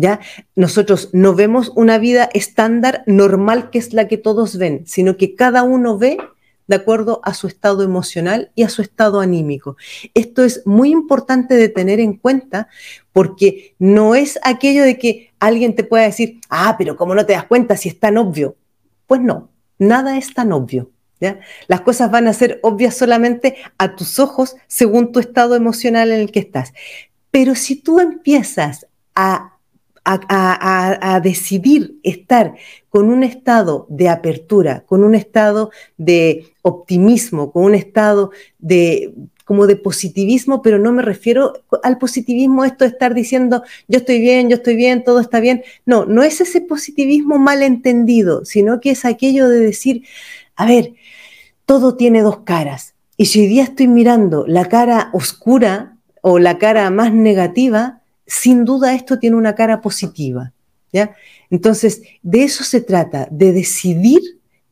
¿Ya? 0.00 0.20
Nosotros 0.54 1.10
no 1.12 1.34
vemos 1.34 1.72
una 1.74 1.98
vida 1.98 2.30
estándar 2.32 3.02
normal 3.06 3.70
que 3.70 3.80
es 3.80 3.92
la 3.92 4.06
que 4.06 4.16
todos 4.16 4.56
ven, 4.56 4.84
sino 4.86 5.16
que 5.16 5.34
cada 5.34 5.64
uno 5.64 5.98
ve 5.98 6.18
de 6.68 6.76
acuerdo 6.76 7.20
a 7.24 7.34
su 7.34 7.48
estado 7.48 7.82
emocional 7.82 8.52
y 8.54 8.62
a 8.62 8.68
su 8.68 8.80
estado 8.80 9.18
anímico. 9.18 9.76
Esto 10.14 10.44
es 10.44 10.64
muy 10.64 10.90
importante 10.90 11.54
de 11.54 11.68
tener 11.68 11.98
en 11.98 12.12
cuenta 12.12 12.68
porque 13.12 13.74
no 13.80 14.14
es 14.14 14.38
aquello 14.44 14.84
de 14.84 14.98
que 14.98 15.32
alguien 15.40 15.74
te 15.74 15.82
pueda 15.82 16.04
decir, 16.04 16.40
ah, 16.48 16.76
pero 16.78 16.96
¿cómo 16.96 17.16
no 17.16 17.26
te 17.26 17.32
das 17.32 17.46
cuenta 17.46 17.76
si 17.76 17.88
es 17.88 17.98
tan 17.98 18.18
obvio? 18.18 18.54
Pues 19.08 19.20
no, 19.20 19.50
nada 19.78 20.16
es 20.16 20.32
tan 20.32 20.52
obvio. 20.52 20.92
¿ya? 21.20 21.40
Las 21.66 21.80
cosas 21.80 22.08
van 22.10 22.28
a 22.28 22.34
ser 22.34 22.60
obvias 22.62 22.96
solamente 22.96 23.56
a 23.78 23.96
tus 23.96 24.20
ojos 24.20 24.54
según 24.68 25.10
tu 25.10 25.18
estado 25.18 25.56
emocional 25.56 26.12
en 26.12 26.20
el 26.20 26.30
que 26.30 26.38
estás. 26.38 26.72
Pero 27.32 27.56
si 27.56 27.76
tú 27.76 27.98
empiezas 27.98 28.86
a 30.04 31.20
decidir 31.22 31.98
estar 32.02 32.54
con 32.88 33.10
un 33.10 33.22
estado 33.22 33.86
de 33.88 34.08
apertura, 34.08 34.84
con 34.86 35.04
un 35.04 35.14
estado 35.14 35.70
de 35.96 36.46
optimismo, 36.62 37.52
con 37.52 37.64
un 37.64 37.74
estado 37.74 38.30
de 38.58 39.12
como 39.48 39.66
de 39.66 39.76
positivismo, 39.76 40.60
pero 40.60 40.78
no 40.78 40.92
me 40.92 41.00
refiero 41.00 41.54
al 41.82 41.96
positivismo 41.96 42.66
esto 42.66 42.84
de 42.84 42.90
estar 42.90 43.14
diciendo 43.14 43.62
yo 43.88 44.00
estoy 44.00 44.20
bien, 44.20 44.50
yo 44.50 44.56
estoy 44.56 44.76
bien, 44.76 45.04
todo 45.04 45.20
está 45.20 45.40
bien. 45.40 45.62
No, 45.86 46.04
no 46.04 46.22
es 46.22 46.42
ese 46.42 46.60
positivismo 46.60 47.38
malentendido, 47.38 48.44
sino 48.44 48.78
que 48.78 48.90
es 48.90 49.06
aquello 49.06 49.48
de 49.48 49.60
decir, 49.60 50.04
a 50.54 50.66
ver, 50.66 50.92
todo 51.64 51.96
tiene 51.96 52.20
dos 52.20 52.40
caras. 52.40 52.94
Y 53.16 53.24
si 53.24 53.40
hoy 53.40 53.46
día 53.46 53.62
estoy 53.62 53.88
mirando 53.88 54.44
la 54.46 54.66
cara 54.66 55.08
oscura 55.14 55.96
o 56.20 56.38
la 56.38 56.58
cara 56.58 56.90
más 56.90 57.14
negativa, 57.14 57.97
sin 58.28 58.64
duda 58.64 58.94
esto 58.94 59.18
tiene 59.18 59.36
una 59.36 59.56
cara 59.56 59.80
positiva. 59.80 60.52
¿ya? 60.92 61.16
Entonces, 61.50 62.02
de 62.22 62.44
eso 62.44 62.62
se 62.62 62.80
trata, 62.80 63.26
de 63.30 63.52
decidir 63.52 64.20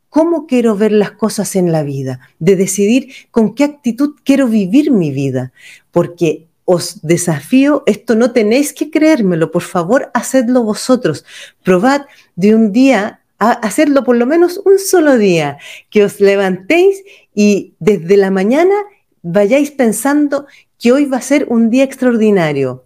cómo 0.08 0.46
quiero 0.46 0.76
ver 0.76 0.92
las 0.92 1.10
cosas 1.12 1.56
en 1.56 1.72
la 1.72 1.82
vida, 1.82 2.20
de 2.38 2.56
decidir 2.56 3.12
con 3.30 3.54
qué 3.54 3.64
actitud 3.64 4.14
quiero 4.24 4.46
vivir 4.46 4.90
mi 4.90 5.10
vida, 5.10 5.52
porque 5.90 6.46
os 6.64 7.00
desafío, 7.02 7.82
esto 7.86 8.14
no 8.14 8.32
tenéis 8.32 8.72
que 8.72 8.90
creérmelo, 8.90 9.50
por 9.50 9.62
favor, 9.62 10.10
hacedlo 10.14 10.62
vosotros. 10.62 11.24
Probad 11.62 12.02
de 12.34 12.54
un 12.54 12.72
día 12.72 13.20
a 13.38 13.52
hacerlo 13.52 14.04
por 14.04 14.16
lo 14.16 14.26
menos 14.26 14.60
un 14.64 14.78
solo 14.78 15.18
día, 15.18 15.58
que 15.90 16.04
os 16.04 16.20
levantéis 16.20 17.02
y 17.34 17.74
desde 17.78 18.16
la 18.16 18.30
mañana 18.30 18.74
vayáis 19.22 19.70
pensando 19.70 20.46
que 20.78 20.92
hoy 20.92 21.04
va 21.04 21.18
a 21.18 21.22
ser 21.22 21.46
un 21.50 21.70
día 21.70 21.84
extraordinario, 21.84 22.85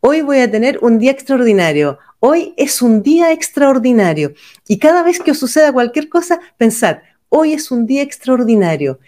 Hoy 0.00 0.20
voy 0.20 0.38
a 0.38 0.50
tener 0.50 0.78
un 0.82 0.98
día 0.98 1.10
extraordinario. 1.10 1.98
Hoy 2.20 2.54
es 2.56 2.82
un 2.82 3.02
día 3.02 3.32
extraordinario. 3.32 4.34
Y 4.66 4.78
cada 4.78 5.02
vez 5.02 5.20
que 5.20 5.30
os 5.30 5.38
suceda 5.38 5.72
cualquier 5.72 6.08
cosa, 6.08 6.40
pensad, 6.56 6.98
hoy 7.28 7.52
es 7.52 7.70
un 7.70 7.86
día 7.86 8.02
extraordinario. 8.02 8.98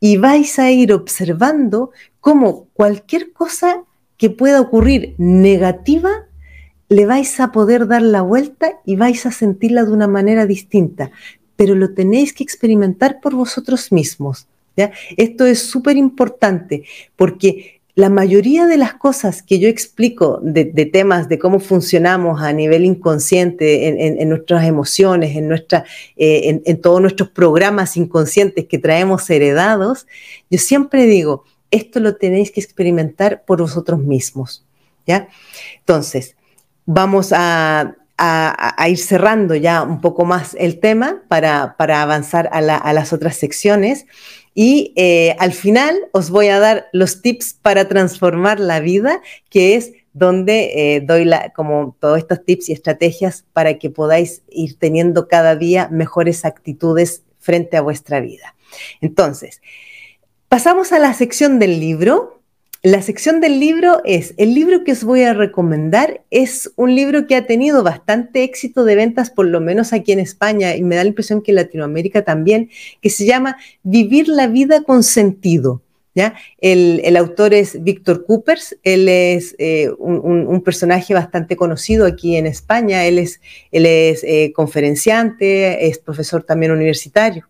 Y 0.00 0.16
vais 0.16 0.58
a 0.58 0.70
ir 0.70 0.92
observando 0.92 1.90
cómo 2.20 2.68
cualquier 2.74 3.32
cosa 3.32 3.82
que 4.16 4.30
pueda 4.30 4.60
ocurrir 4.60 5.14
negativa, 5.18 6.10
le 6.88 7.06
vais 7.06 7.38
a 7.40 7.52
poder 7.52 7.86
dar 7.86 8.02
la 8.02 8.22
vuelta 8.22 8.80
y 8.84 8.96
vais 8.96 9.26
a 9.26 9.32
sentirla 9.32 9.84
de 9.84 9.92
una 9.92 10.08
manera 10.08 10.46
distinta. 10.46 11.10
Pero 11.56 11.74
lo 11.74 11.92
tenéis 11.92 12.32
que 12.32 12.44
experimentar 12.44 13.20
por 13.20 13.34
vosotros 13.34 13.90
mismos. 13.92 14.46
Esto 15.16 15.44
es 15.44 15.60
súper 15.62 15.96
importante 15.96 16.84
porque 17.16 17.77
la 17.98 18.10
mayoría 18.10 18.66
de 18.66 18.76
las 18.76 18.94
cosas 18.94 19.42
que 19.42 19.58
yo 19.58 19.68
explico 19.68 20.38
de, 20.40 20.64
temas 20.86 21.28
de 21.28 21.36
cómo 21.36 21.58
funcionamos 21.58 22.40
a 22.40 22.52
nivel 22.52 22.84
inconsciente, 22.84 24.22
en, 24.22 24.28
nuestras 24.28 24.66
emociones, 24.66 25.34
en, 25.34 25.48
nuestra, 25.48 25.84
eh, 26.16 26.62
en, 26.64 26.80
todos 26.80 27.00
nuestros 27.00 27.30
programas 27.30 27.96
inconscientes 27.96 28.66
que 28.68 28.78
traemos 28.78 29.28
heredados, 29.30 30.06
yo 30.48 30.60
siempre 30.60 31.06
digo, 31.06 31.42
esto 31.72 31.98
lo 31.98 32.14
tenéis 32.14 32.52
que 32.52 32.60
experimentar 32.60 33.42
por 33.44 33.60
vosotros 33.60 33.98
mismos. 33.98 34.64
¿ya? 35.04 35.26
Entonces, 35.80 36.36
vamos 36.86 37.32
a, 37.34 37.96
ir 38.88 38.98
cerrando 38.98 39.56
ya 39.56 39.82
un 39.82 40.00
poco 40.00 40.24
más 40.24 40.54
el 40.60 40.78
tema 40.78 41.22
para, 41.26 41.74
avanzar 41.76 42.48
a, 42.52 42.58
a 42.58 42.92
las 42.92 43.12
otras 43.12 43.34
secciones. 43.34 44.06
Y 44.60 44.92
eh, 44.96 45.36
al 45.38 45.52
final 45.52 45.96
os 46.10 46.30
voy 46.30 46.48
a 46.48 46.58
dar 46.58 46.88
los 46.92 47.22
tips 47.22 47.54
para 47.62 47.86
transformar 47.86 48.58
la 48.58 48.80
vida, 48.80 49.22
que 49.50 49.76
es 49.76 49.92
donde 50.14 50.96
eh, 50.96 51.00
doy 51.00 51.30
como 51.54 51.96
todos 52.00 52.18
estos 52.18 52.44
tips 52.44 52.68
y 52.68 52.72
estrategias 52.72 53.44
para 53.52 53.78
que 53.78 53.88
podáis 53.88 54.42
ir 54.50 54.76
teniendo 54.76 55.28
cada 55.28 55.54
día 55.54 55.88
mejores 55.92 56.44
actitudes 56.44 57.22
frente 57.38 57.76
a 57.76 57.82
vuestra 57.82 58.18
vida. 58.18 58.56
Entonces, 59.00 59.60
pasamos 60.48 60.90
a 60.90 60.98
la 60.98 61.14
sección 61.14 61.60
del 61.60 61.78
libro, 61.78 62.37
la 62.82 63.02
sección 63.02 63.40
del 63.40 63.58
libro 63.58 64.02
es, 64.04 64.34
el 64.36 64.54
libro 64.54 64.84
que 64.84 64.92
os 64.92 65.02
voy 65.02 65.22
a 65.24 65.34
recomendar 65.34 66.22
es 66.30 66.70
un 66.76 66.94
libro 66.94 67.26
que 67.26 67.34
ha 67.34 67.44
tenido 67.44 67.82
bastante 67.82 68.44
éxito 68.44 68.84
de 68.84 68.94
ventas, 68.94 69.30
por 69.30 69.46
lo 69.46 69.60
menos 69.60 69.92
aquí 69.92 70.12
en 70.12 70.20
España, 70.20 70.76
y 70.76 70.82
me 70.82 70.94
da 70.94 71.02
la 71.02 71.08
impresión 71.08 71.42
que 71.42 71.50
en 71.50 71.56
Latinoamérica 71.56 72.22
también, 72.22 72.70
que 73.00 73.10
se 73.10 73.26
llama 73.26 73.56
Vivir 73.82 74.28
la 74.28 74.46
vida 74.46 74.84
con 74.84 75.02
sentido. 75.02 75.82
¿ya? 76.14 76.34
El, 76.60 77.16
autor 77.16 77.52
es 77.52 77.82
Víctor 77.82 78.24
Coopers, 78.24 78.78
él 78.84 79.08
es 79.08 79.56
eh, 79.58 79.90
un, 79.98 80.62
personaje 80.62 81.14
bastante 81.14 81.56
conocido 81.56 82.06
aquí 82.06 82.36
en 82.36 82.46
España, 82.46 83.06
él 83.06 83.18
es, 83.18 83.40
él 83.72 83.86
es 83.86 84.22
eh, 84.22 84.52
conferenciante, 84.54 85.88
es 85.88 85.98
profesor 85.98 86.44
también 86.44 86.70
universitario 86.70 87.48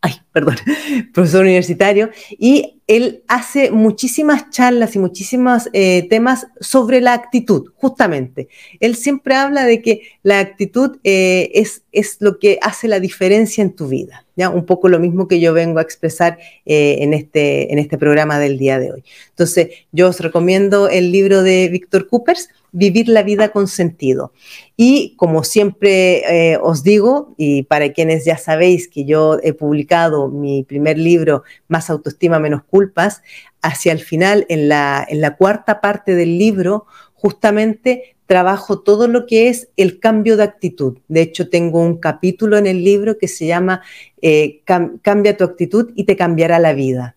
ay, 0.00 0.14
perdón, 0.32 0.56
profesor 1.12 1.42
universitario, 1.42 2.10
y 2.30 2.80
él 2.86 3.22
hace 3.28 3.70
muchísimas 3.70 4.48
charlas 4.50 4.96
y 4.96 4.98
muchísimos 4.98 5.68
eh, 5.72 6.06
temas 6.08 6.46
sobre 6.60 7.00
la 7.00 7.12
actitud, 7.12 7.72
justamente. 7.76 8.48
Él 8.80 8.96
siempre 8.96 9.34
habla 9.34 9.64
de 9.64 9.82
que 9.82 10.02
la 10.22 10.38
actitud 10.38 10.98
eh, 11.04 11.50
es, 11.54 11.82
es 11.92 12.16
lo 12.20 12.38
que 12.38 12.58
hace 12.62 12.88
la 12.88 13.00
diferencia 13.00 13.62
en 13.62 13.74
tu 13.74 13.88
vida. 13.88 14.24
¿ya? 14.36 14.48
Un 14.48 14.64
poco 14.64 14.88
lo 14.88 15.00
mismo 15.00 15.28
que 15.28 15.40
yo 15.40 15.52
vengo 15.52 15.80
a 15.80 15.82
expresar 15.82 16.38
eh, 16.64 16.98
en, 17.00 17.12
este, 17.12 17.70
en 17.72 17.78
este 17.78 17.98
programa 17.98 18.38
del 18.38 18.56
día 18.56 18.78
de 18.78 18.92
hoy. 18.92 19.04
Entonces, 19.30 19.68
yo 19.92 20.08
os 20.08 20.20
recomiendo 20.20 20.88
el 20.88 21.12
libro 21.12 21.42
de 21.42 21.68
Víctor 21.68 22.08
Coopers, 22.08 22.48
Vivir 22.72 23.08
la 23.08 23.22
vida 23.22 23.50
con 23.50 23.68
sentido. 23.68 24.32
Y 24.76 25.14
como 25.16 25.44
siempre 25.44 26.52
eh, 26.52 26.58
os 26.62 26.82
digo, 26.82 27.34
y 27.36 27.62
para 27.64 27.92
quienes 27.92 28.24
ya 28.24 28.38
sabéis 28.38 28.88
que 28.88 29.04
yo 29.04 29.38
he 29.42 29.52
publicado 29.52 30.28
mi 30.28 30.62
primer 30.62 30.98
libro, 30.98 31.42
Más 31.68 31.90
autoestima, 31.90 32.38
menos 32.38 32.62
culpas, 32.64 33.22
hacia 33.62 33.92
el 33.92 34.00
final, 34.00 34.46
en 34.48 34.68
la, 34.68 35.06
en 35.08 35.20
la 35.20 35.36
cuarta 35.36 35.80
parte 35.80 36.14
del 36.14 36.38
libro, 36.38 36.86
justamente 37.14 38.16
trabajo 38.26 38.80
todo 38.80 39.08
lo 39.08 39.26
que 39.26 39.48
es 39.48 39.70
el 39.76 40.00
cambio 40.00 40.36
de 40.36 40.42
actitud. 40.42 40.98
De 41.08 41.22
hecho, 41.22 41.48
tengo 41.48 41.80
un 41.80 41.96
capítulo 41.96 42.58
en 42.58 42.66
el 42.66 42.84
libro 42.84 43.16
que 43.16 43.26
se 43.26 43.46
llama 43.46 43.82
eh, 44.20 44.60
Cambia 45.02 45.36
tu 45.36 45.44
actitud 45.44 45.92
y 45.94 46.04
te 46.04 46.14
cambiará 46.14 46.58
la 46.58 46.74
vida. 46.74 47.16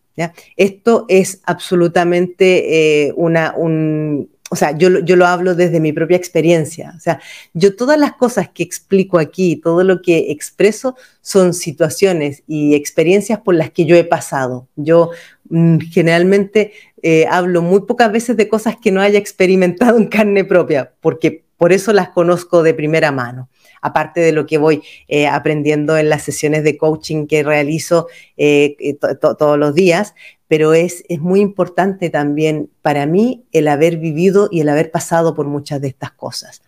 Esto 0.55 1.05
es 1.09 1.41
absolutamente 1.45 3.07
eh, 3.07 3.13
una, 3.15 3.53
un, 3.57 4.29
o 4.53 4.57
sea, 4.57 4.77
yo, 4.77 4.99
yo, 4.99 5.15
lo 5.15 5.25
hablo 5.25 5.55
desde 5.55 5.79
mi 5.79 5.93
propia 5.93 6.17
experiencia. 6.17 6.93
O 6.97 6.99
sea, 6.99 7.21
yo 7.53 7.73
todas 7.73 7.97
las 7.97 8.11
cosas 8.11 8.49
que 8.49 8.63
explico 8.63 9.17
aquí, 9.17 9.55
todo 9.55 9.85
lo 9.85 10.01
que 10.01 10.29
expreso 10.29 10.97
son 11.21 11.53
situaciones 11.53 12.43
y 12.47 12.75
experiencias 12.75 13.39
por 13.39 13.55
las 13.55 13.71
que 13.71 13.85
yo 13.85 13.95
he 13.95 14.03
pasado. 14.03 14.67
Yo 14.75 15.11
mm, 15.49 15.77
generalmente 15.93 16.73
eh, 17.01 17.27
hablo 17.29 17.61
muy 17.61 17.83
pocas 17.83 18.11
veces 18.11 18.35
de 18.35 18.49
cosas 18.49 18.75
que 18.75 18.91
no 18.91 18.99
haya 18.99 19.17
experimentado 19.17 19.97
en 19.97 20.07
carne 20.07 20.43
propia, 20.43 20.91
porque 20.99 21.45
por 21.55 21.71
eso 21.71 21.93
las 21.93 22.09
conozco 22.09 22.61
de 22.61 22.73
primera 22.73 23.13
mano, 23.13 23.47
aparte 23.81 24.19
de 24.19 24.33
lo 24.33 24.45
que 24.47 24.57
voy 24.57 24.81
eh, 25.07 25.27
aprendiendo 25.27 25.95
en 25.95 26.09
las 26.09 26.23
sesiones 26.23 26.65
de 26.65 26.75
coaching 26.75 27.25
que 27.25 27.43
realizo 27.43 28.07
eh, 28.35 28.75
todos 29.21 29.57
los 29.57 29.73
días, 29.75 30.13
pero 30.51 30.73
es, 30.73 31.05
es 31.07 31.21
muy 31.21 31.39
importante 31.39 32.09
también 32.09 32.69
para 32.81 33.05
mí 33.05 33.45
el 33.53 33.69
haber 33.69 33.95
vivido 33.95 34.49
y 34.51 34.59
el 34.59 34.67
haber 34.67 34.91
pasado 34.91 35.33
por 35.33 35.47
muchas 35.47 35.79
de 35.79 35.87
estas 35.87 36.11
cosas. 36.11 36.61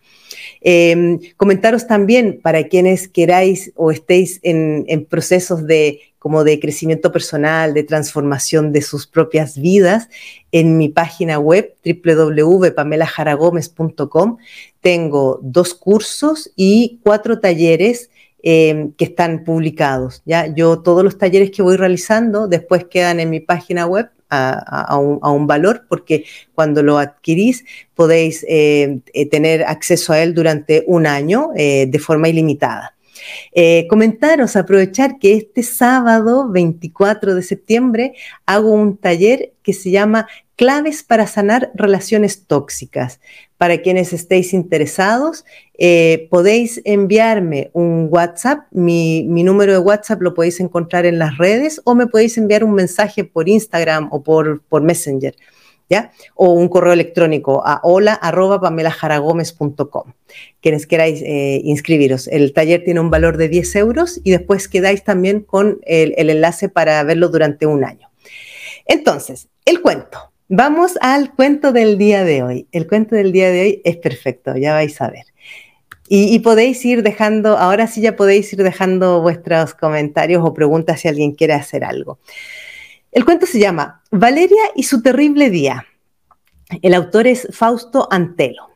Em, 0.62 1.18
comentaros 1.36 1.86
también 1.86 2.40
para 2.42 2.66
quienes 2.68 3.08
queráis 3.08 3.72
o 3.76 3.90
estéis 3.90 4.40
en, 4.42 4.86
procesos 5.04 5.66
de 5.66 6.00
como 6.18 6.44
de 6.44 6.60
crecimiento 6.60 7.12
personal, 7.12 7.74
de 7.74 7.82
transformación 7.82 8.72
de 8.72 8.80
sus 8.80 9.06
propias 9.06 9.58
vidas, 9.58 10.08
en 10.50 10.78
mi 10.78 10.88
página 10.88 11.38
web 11.38 11.74
www.pamelajaragomez.com 11.84 14.38
tengo 14.80 15.40
dos 15.42 15.74
cursos 15.74 16.50
y 16.56 17.00
cuatro 17.02 17.38
talleres 17.38 18.08
em, 18.46 18.92
que 18.92 19.06
están 19.06 19.42
publicados. 19.42 20.22
¿ya? 20.26 20.46
Yo 20.54 20.82
todos 20.82 21.02
los 21.02 21.16
talleres 21.16 21.50
que 21.50 21.62
voy 21.62 21.76
realizando 21.76 22.46
después 22.46 22.84
quedan 22.84 23.18
en 23.18 23.30
mi 23.30 23.40
página 23.40 23.86
web 23.86 24.10
a, 24.30 24.98
un, 24.98 25.46
valor, 25.46 25.84
porque 25.88 26.24
cuando 26.54 26.82
lo 26.82 26.98
adquirís 26.98 27.64
podéis 27.94 28.44
eh, 28.48 28.98
eh, 29.12 29.28
tener 29.28 29.62
acceso 29.64 30.12
a 30.12 30.20
él 30.20 30.34
durante 30.34 30.84
un 30.86 31.06
año 31.06 31.50
eh, 31.56 31.86
de 31.88 31.98
forma 31.98 32.28
ilimitada. 32.28 32.93
Comentaros, 33.88 34.56
aprovechar 34.56 35.18
que 35.18 35.34
este 35.34 35.62
sábado 35.62 36.48
24 36.50 37.34
de 37.34 37.42
septiembre 37.42 38.14
hago 38.46 38.70
un 38.70 38.96
taller 38.96 39.52
que 39.62 39.72
se 39.72 39.90
llama 39.90 40.26
Claves 40.56 41.02
para 41.02 41.26
sanar 41.26 41.72
relaciones 41.74 42.46
tóxicas. 42.46 43.20
Para 43.58 43.78
quienes 43.78 44.12
estéis 44.12 44.52
interesados, 44.52 45.44
eh, 45.78 46.28
podéis 46.30 46.80
enviarme 46.84 47.70
un 47.72 48.08
WhatsApp. 48.10 48.66
Mi, 48.70 49.24
número 49.24 49.72
de 49.72 49.78
WhatsApp 49.78 50.22
lo 50.22 50.34
podéis 50.34 50.60
encontrar 50.60 51.06
en 51.06 51.18
las 51.18 51.38
redes 51.38 51.80
o 51.84 51.94
me 51.94 52.06
podéis 52.06 52.38
enviar 52.38 52.62
un 52.62 52.74
mensaje 52.74 53.24
por 53.24 53.48
Instagram 53.48 54.08
o 54.12 54.22
por 54.22 54.82
Messenger. 54.82 55.34
¿Ya? 55.88 56.12
O 56.34 56.52
un 56.52 56.68
correo 56.68 56.92
electrónico 56.92 57.66
a 57.66 57.80
hola.pamelajaragomez.com. 57.82 60.12
Quienes 60.60 60.86
queráis 60.86 61.22
eh, 61.22 61.60
inscribiros. 61.64 62.28
El 62.28 62.52
taller 62.52 62.84
tiene 62.84 63.00
un 63.00 63.10
valor 63.10 63.36
de 63.36 63.48
10 63.48 63.74
euros 63.76 64.20
y 64.24 64.30
después 64.30 64.68
quedáis 64.68 65.02
también 65.04 65.40
con 65.40 65.80
el, 65.82 66.14
el 66.16 66.30
enlace 66.30 66.68
para 66.68 67.02
verlo 67.02 67.28
durante 67.28 67.66
un 67.66 67.84
año. 67.84 68.08
Entonces, 68.86 69.48
el 69.64 69.82
cuento. 69.82 70.34
Vamos 70.48 70.98
al 71.00 71.34
cuento 71.34 71.72
del 71.72 71.96
día 71.96 72.22
de 72.22 72.42
hoy. 72.42 72.68
El 72.70 72.86
cuento 72.86 73.16
del 73.16 73.32
día 73.32 73.50
de 73.50 73.62
hoy 73.62 73.82
es 73.84 73.96
perfecto, 73.96 74.56
ya 74.56 74.74
vais 74.74 75.00
a 75.00 75.08
ver. 75.08 75.24
Y, 76.06 76.38
podéis 76.40 76.84
ir 76.84 77.02
dejando, 77.02 77.56
ahora 77.56 77.86
sí 77.86 78.02
ya 78.02 78.14
podéis 78.14 78.52
ir 78.52 78.62
dejando 78.62 79.22
vuestros 79.22 79.72
comentarios 79.72 80.42
o 80.44 80.52
preguntas 80.52 81.00
si 81.00 81.08
alguien 81.08 81.32
quiere 81.32 81.54
hacer 81.54 81.82
algo. 81.82 82.18
El 83.14 83.24
cuento 83.24 83.46
se 83.46 83.60
llama 83.60 84.02
Valeria 84.10 84.64
y 84.74 84.82
su 84.82 85.00
terrible 85.00 85.48
día. 85.48 85.86
El 86.82 86.94
autor 86.94 87.28
es 87.28 87.46
Fausto 87.52 88.08
Antelo. 88.10 88.70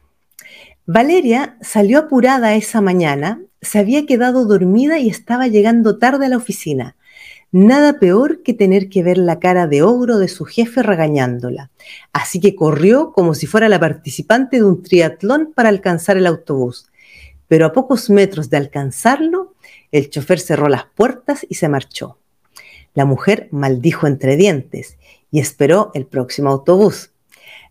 Valeria 0.86 1.58
salió 1.60 1.98
apurada 1.98 2.54
esa 2.54 2.80
mañana, 2.80 3.42
se 3.60 3.80
había 3.80 4.06
quedado 4.06 4.46
dormida 4.46 5.00
y 5.00 5.08
estaba 5.08 5.48
llegando 5.48 5.98
tarde 5.98 6.26
a 6.26 6.28
la 6.28 6.36
oficina. 6.36 6.94
Nada 7.50 7.98
peor 7.98 8.44
que 8.44 8.54
tener 8.54 8.88
que 8.88 9.02
ver 9.02 9.18
la 9.18 9.40
cara 9.40 9.66
de 9.66 9.82
ogro 9.82 10.18
de 10.18 10.28
su 10.28 10.44
jefe 10.44 10.84
regañándola. 10.84 11.72
Así 12.12 12.38
que 12.38 12.54
corrió 12.54 13.10
como 13.12 13.34
si 13.34 13.48
fuera 13.48 13.68
la 13.68 13.80
participante 13.80 14.58
de 14.58 14.62
un 14.62 14.84
triatlón 14.84 15.52
para 15.52 15.68
alcanzar 15.68 16.16
el 16.16 16.28
autobús. 16.28 16.86
Pero 17.48 17.66
a 17.66 17.72
pocos 17.72 18.08
metros 18.08 18.50
de 18.50 18.58
alcanzarlo, 18.58 19.56
el 19.90 20.10
chofer 20.10 20.38
cerró 20.38 20.68
las 20.68 20.84
puertas 20.94 21.44
y 21.48 21.56
se 21.56 21.68
marchó. 21.68 22.18
La 22.98 23.04
mujer 23.04 23.46
maldijo 23.52 24.08
entre 24.08 24.34
dientes 24.34 24.98
y 25.30 25.38
esperó 25.38 25.92
el 25.94 26.04
próximo 26.04 26.50
autobús. 26.50 27.12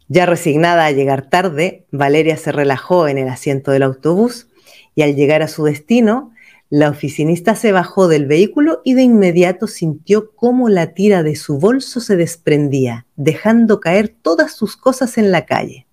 Ya 0.08 0.26
resignada 0.26 0.86
a 0.86 0.92
llegar 0.92 1.30
tarde, 1.30 1.86
Valeria 1.92 2.38
se 2.38 2.54
relajó 2.54 3.10
en 3.10 3.18
el 3.18 3.28
asiento 3.28 3.72
del 3.72 3.84
autobús 3.84 4.48
y 4.96 5.02
al 5.02 5.18
llegar 5.18 5.42
a 5.42 5.50
su 5.50 5.66
destino, 5.66 6.32
la 6.70 6.90
oficinista 6.90 7.56
se 7.56 7.74
bajó 7.74 8.08
del 8.08 8.26
vehículo 8.26 8.80
y 8.86 8.94
de 8.94 9.02
inmediato 9.02 9.68
sintió 9.68 10.32
cómo 10.34 10.70
la 10.70 10.94
tira 10.94 11.24
de 11.24 11.36
su 11.36 11.60
bolso 11.60 12.00
se 12.00 12.16
desprendía, 12.16 13.06
dejando 13.18 13.82
caer 13.82 14.08
todas 14.08 14.56
sus 14.56 14.78
cosas 14.78 15.18
en 15.18 15.34
la 15.34 15.46
calle. 15.46 15.88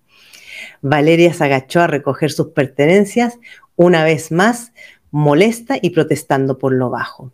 Valeria 0.81 1.33
se 1.33 1.43
agachó 1.43 1.81
a 1.81 1.87
recoger 1.87 2.31
sus 2.31 2.51
pertenencias, 2.51 3.37
una 3.75 4.05
vez 4.05 4.31
más 4.31 4.71
molesta 5.11 5.77
y 5.81 5.89
protestando 5.89 6.57
por 6.57 6.71
lo 6.71 6.89
bajo. 6.89 7.33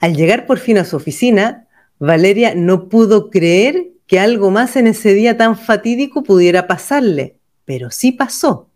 Al 0.00 0.16
llegar 0.16 0.46
por 0.46 0.58
fin 0.58 0.78
a 0.78 0.84
su 0.84 0.96
oficina, 0.96 1.68
Valeria 1.98 2.54
no 2.54 2.88
pudo 2.88 3.28
creer 3.28 3.88
que 4.06 4.18
algo 4.18 4.50
más 4.50 4.74
en 4.76 4.86
ese 4.86 5.12
día 5.12 5.36
tan 5.36 5.56
fatídico 5.56 6.22
pudiera 6.22 6.66
pasarle, 6.66 7.36
pero 7.66 7.90
sí 7.90 8.10
pasó. 8.10 8.70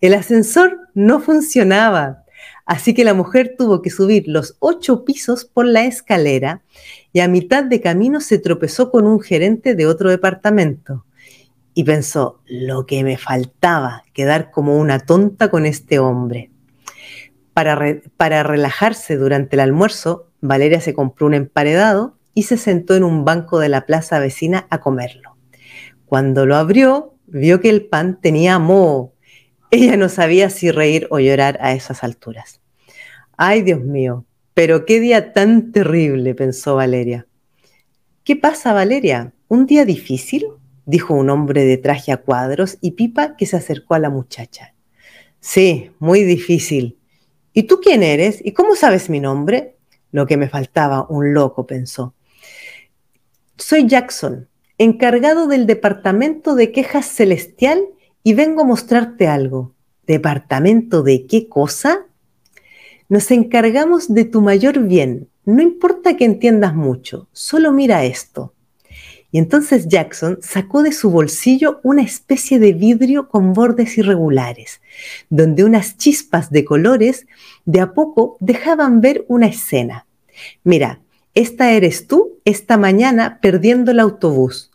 El 0.00 0.14
ascensor 0.14 0.78
no 0.94 1.20
funcionaba. 1.20 2.24
Así 2.64 2.94
que 2.94 3.04
la 3.04 3.12
mujer 3.12 3.56
tuvo 3.58 3.82
que 3.82 3.90
subir 3.90 4.24
los 4.28 4.56
ocho 4.60 5.04
pisos 5.04 5.44
por 5.44 5.66
la 5.66 5.84
escalera 5.84 6.62
y 7.12 7.20
a 7.20 7.28
mitad 7.28 7.64
de 7.64 7.80
camino 7.80 8.20
se 8.20 8.38
tropezó 8.38 8.92
con 8.92 9.06
un 9.06 9.20
gerente 9.20 9.74
de 9.74 9.86
otro 9.86 10.10
departamento. 10.10 11.04
Y 11.74 11.82
pensó, 11.84 12.40
lo 12.46 12.86
que 12.86 13.02
me 13.02 13.18
faltaba, 13.18 14.04
quedar 14.12 14.52
como 14.52 14.76
una 14.78 15.00
tonta 15.00 15.50
con 15.50 15.66
este 15.66 15.98
hombre. 15.98 16.50
Para, 17.52 18.00
para 18.16 18.42
relajarse 18.44 19.16
durante 19.16 19.56
el 19.56 19.60
almuerzo, 19.60 20.31
Valeria 20.42 20.82
se 20.82 20.92
compró 20.92 21.26
un 21.26 21.34
emparedado 21.34 22.18
y 22.34 22.42
se 22.42 22.58
sentó 22.58 22.94
en 22.94 23.04
un 23.04 23.24
banco 23.24 23.58
de 23.58 23.70
la 23.70 23.86
plaza 23.86 24.18
vecina 24.18 24.66
a 24.68 24.80
comerlo. 24.80 25.38
Cuando 26.04 26.44
lo 26.44 26.56
abrió, 26.56 27.14
vio 27.26 27.60
que 27.60 27.70
el 27.70 27.86
pan 27.86 28.20
tenía 28.20 28.58
moho 28.58 29.12
ella 29.72 29.96
no 29.96 30.10
sabía 30.10 30.50
si 30.50 30.70
reír 30.70 31.08
o 31.08 31.18
llorar 31.18 31.58
a 31.62 31.72
esas 31.72 32.04
alturas. 32.04 32.60
Ay, 33.38 33.62
Dios 33.62 33.80
mío, 33.80 34.26
pero 34.52 34.84
qué 34.84 35.00
día 35.00 35.32
tan 35.32 35.72
terrible, 35.72 36.34
pensó 36.34 36.76
Valeria. 36.76 37.26
¿Qué 38.22 38.36
pasa, 38.36 38.74
Valeria? 38.74 39.32
¿Un 39.48 39.64
día 39.64 39.86
difícil? 39.86 40.44
dijo 40.84 41.14
un 41.14 41.30
hombre 41.30 41.64
de 41.64 41.78
traje 41.78 42.12
a 42.12 42.18
cuadros 42.18 42.76
y 42.82 42.90
pipa 42.90 43.34
que 43.34 43.46
se 43.46 43.56
acercó 43.56 43.94
a 43.94 43.98
la 43.98 44.10
muchacha. 44.10 44.74
Sí, 45.40 45.90
muy 45.98 46.22
difícil. 46.22 46.98
¿Y 47.54 47.62
tú 47.62 47.80
quién 47.82 48.02
eres? 48.02 48.44
¿Y 48.44 48.52
cómo 48.52 48.76
sabes 48.76 49.08
mi 49.08 49.20
nombre? 49.20 49.71
Lo 50.12 50.26
que 50.26 50.36
me 50.36 50.48
faltaba, 50.48 51.06
un 51.08 51.34
loco, 51.34 51.66
pensó. 51.66 52.14
Soy 53.56 53.88
Jackson, 53.88 54.48
encargado 54.78 55.46
del 55.46 55.66
Departamento 55.66 56.54
de 56.54 56.70
Quejas 56.70 57.06
Celestial 57.06 57.82
y 58.22 58.34
vengo 58.34 58.62
a 58.62 58.66
mostrarte 58.66 59.26
algo. 59.26 59.74
¿Departamento 60.06 61.02
de 61.02 61.26
qué 61.26 61.48
cosa? 61.48 62.06
Nos 63.08 63.30
encargamos 63.30 64.12
de 64.12 64.24
tu 64.24 64.40
mayor 64.42 64.80
bien. 64.80 65.28
No 65.44 65.62
importa 65.62 66.16
que 66.16 66.24
entiendas 66.24 66.74
mucho, 66.74 67.28
solo 67.32 67.72
mira 67.72 68.04
esto. 68.04 68.54
Y 69.30 69.38
entonces 69.38 69.88
Jackson 69.88 70.38
sacó 70.42 70.82
de 70.82 70.92
su 70.92 71.10
bolsillo 71.10 71.80
una 71.82 72.02
especie 72.02 72.58
de 72.58 72.74
vidrio 72.74 73.28
con 73.28 73.54
bordes 73.54 73.96
irregulares, 73.96 74.82
donde 75.30 75.64
unas 75.64 75.96
chispas 75.96 76.50
de 76.50 76.66
colores 76.66 77.26
de 77.64 77.80
a 77.80 77.92
poco 77.92 78.36
dejaban 78.40 79.00
ver 79.00 79.24
una 79.28 79.46
escena. 79.46 80.06
Mira, 80.64 81.00
esta 81.34 81.72
eres 81.72 82.06
tú 82.06 82.38
esta 82.44 82.76
mañana 82.76 83.38
perdiendo 83.40 83.90
el 83.90 84.00
autobús. 84.00 84.70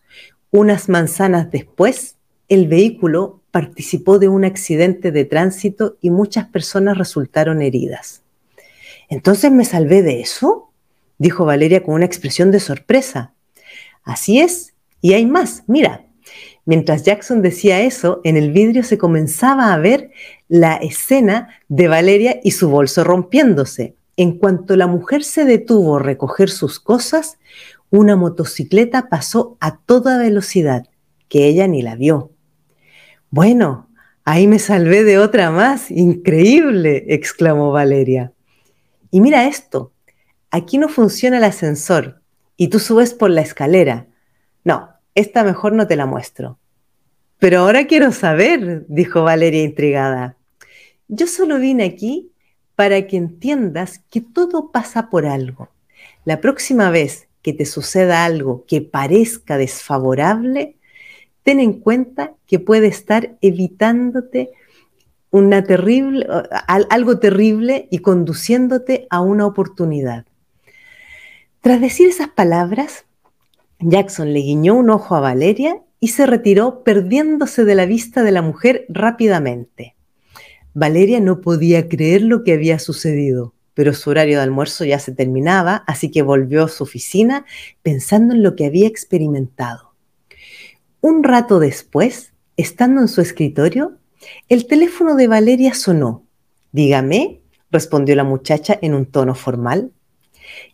Unas 0.52 0.90
manzanas 0.90 1.52
después, 1.52 2.16
el 2.50 2.68
vehículo 2.68 3.42
participó 3.52 4.20
de 4.20 4.28
un 4.28 4.46
accidente 4.46 5.12
de 5.12 5.26
tránsito 5.26 5.98
y 6.02 6.10
muchas 6.10 6.48
personas 6.48 6.98
resultaron 6.98 7.62
heridas. 7.62 8.22
¿Entonces 9.10 9.52
me 9.52 9.66
salvé 9.66 10.02
de 10.02 10.22
eso? 10.22 10.72
dijo 11.18 11.46
Valeria 11.46 11.84
con 11.84 11.96
una 11.96 12.06
expresión 12.06 12.52
de 12.52 12.60
sorpresa. 12.60 13.34
Así 14.04 14.40
es, 14.40 14.74
y 15.02 15.14
hay 15.14 15.26
más, 15.26 15.64
mira. 15.68 16.04
Mientras 16.66 17.04
Jackson 17.04 17.42
decía 17.42 17.80
eso, 17.80 18.20
en 18.26 18.36
el 18.36 18.52
vidrio 18.52 18.84
se 18.84 18.98
comenzaba 18.98 19.74
a 19.74 19.78
ver 19.78 20.12
la 20.48 20.76
escena 20.76 21.50
de 21.68 21.88
Valeria 21.88 22.40
y 22.44 22.52
su 22.52 22.70
bolso 22.70 23.04
rompiéndose. 23.04 23.96
En 24.16 24.38
cuanto 24.38 24.76
la 24.76 24.88
mujer 24.88 25.24
se 25.24 25.46
detuvo 25.46 25.98
a 25.98 26.04
recoger 26.04 26.50
sus 26.50 26.80
cosas, 26.80 27.38
una 27.90 28.16
motocicleta 28.16 29.10
pasó 29.10 29.58
a 29.60 29.78
toda 29.78 30.18
velocidad, 30.18 30.88
que 31.30 31.48
ella 31.48 31.68
ni 31.68 31.82
la 31.82 31.96
vio. 31.96 32.32
Bueno, 33.30 33.90
ahí 34.24 34.48
me 34.48 34.60
salvé 34.60 35.04
de 35.04 35.20
otra 35.20 35.52
más. 35.52 35.92
Increíble, 35.92 37.06
exclamó 37.10 37.72
Valeria. 37.72 38.32
Y 39.12 39.22
mira 39.22 39.48
esto, 39.48 39.94
aquí 40.52 40.78
no 40.78 40.90
funciona 40.90 41.38
el 41.38 41.44
ascensor 41.44 42.22
y 42.56 42.70
tú 42.70 42.80
subes 42.80 43.14
por 43.14 43.30
la 43.30 43.42
escalera. 43.42 44.08
No, 44.64 44.90
esta 45.16 45.44
mejor 45.44 45.74
no 45.74 45.88
te 45.88 45.96
la 45.96 46.06
muestro. 46.06 46.60
Pero 47.40 47.60
ahora 47.60 47.86
quiero 47.86 48.12
saber, 48.12 48.86
dijo 48.88 49.24
Valeria 49.24 49.64
intrigada. 49.64 50.37
Yo 51.08 51.28
solo 51.28 51.60
vine 51.60 51.86
aquí 51.86 52.32
para 52.76 53.08
que 53.08 53.18
entiendas 53.18 54.00
que 54.12 54.22
todo 54.22 54.72
pasa 54.72 55.10
por 55.10 55.26
algo. 55.26 55.70
La 56.26 56.42
próxima 56.42 56.90
vez 56.90 57.28
que 57.42 57.54
te 57.54 57.66
suceda 57.66 58.26
algo 58.26 58.66
que 58.68 58.82
parezca 58.82 59.58
desfavorable, 59.58 60.76
ten 61.44 61.60
en 61.60 61.80
cuenta 61.80 62.34
que 62.46 62.60
puede 62.60 62.88
estar 62.88 63.38
evitándote 63.42 64.52
algo 66.68 67.20
terrible 67.20 67.88
y 67.92 68.00
conduciéndote 68.00 69.08
a 69.10 69.22
una 69.22 69.46
oportunidad. 69.46 70.26
Tras 71.62 71.82
decir 71.82 72.10
esas 72.10 72.30
palabras, 72.30 73.06
Jackson 73.80 74.34
le 74.34 74.40
guiñó 74.40 74.76
un 74.76 74.90
ojo 74.90 75.16
a 75.16 75.20
Valeria 75.20 75.82
y 76.00 76.10
se 76.10 76.26
retiró 76.26 76.84
perdiéndose 76.84 77.66
de 77.66 77.76
la 77.76 77.86
vista 77.86 78.24
de 78.24 78.32
la 78.32 78.42
mujer 78.42 78.86
rápidamente. 78.90 79.97
Valeria 80.80 81.20
no 81.20 81.42
podía 81.42 81.90
creer 81.90 82.22
lo 82.22 82.44
que 82.44 82.54
había 82.54 82.78
sucedido, 82.78 83.56
pero 83.74 83.94
su 83.94 84.12
horario 84.12 84.38
de 84.38 84.44
almuerzo 84.44 84.86
ya 84.86 85.00
se 85.00 85.12
terminaba, 85.12 85.84
así 85.88 86.12
que 86.12 86.22
volvió 86.22 86.66
a 86.66 86.68
su 86.68 86.84
oficina 86.84 87.48
pensando 87.82 88.36
en 88.36 88.44
lo 88.44 88.56
que 88.56 88.68
había 88.68 88.88
experimentado. 88.88 89.96
Un 91.02 91.24
rato 91.24 91.58
después, 91.58 92.32
estando 92.58 93.02
en 93.02 93.08
su 93.08 93.22
escritorio, 93.22 93.98
el 94.50 94.68
teléfono 94.68 95.16
de 95.16 95.28
Valeria 95.28 95.74
sonó. 95.74 96.28
Dígame, 96.72 97.42
respondió 97.72 98.16
la 98.16 98.24
muchacha 98.24 98.78
en 98.80 98.94
un 98.94 99.08
tono 99.08 99.34
formal. 99.34 99.92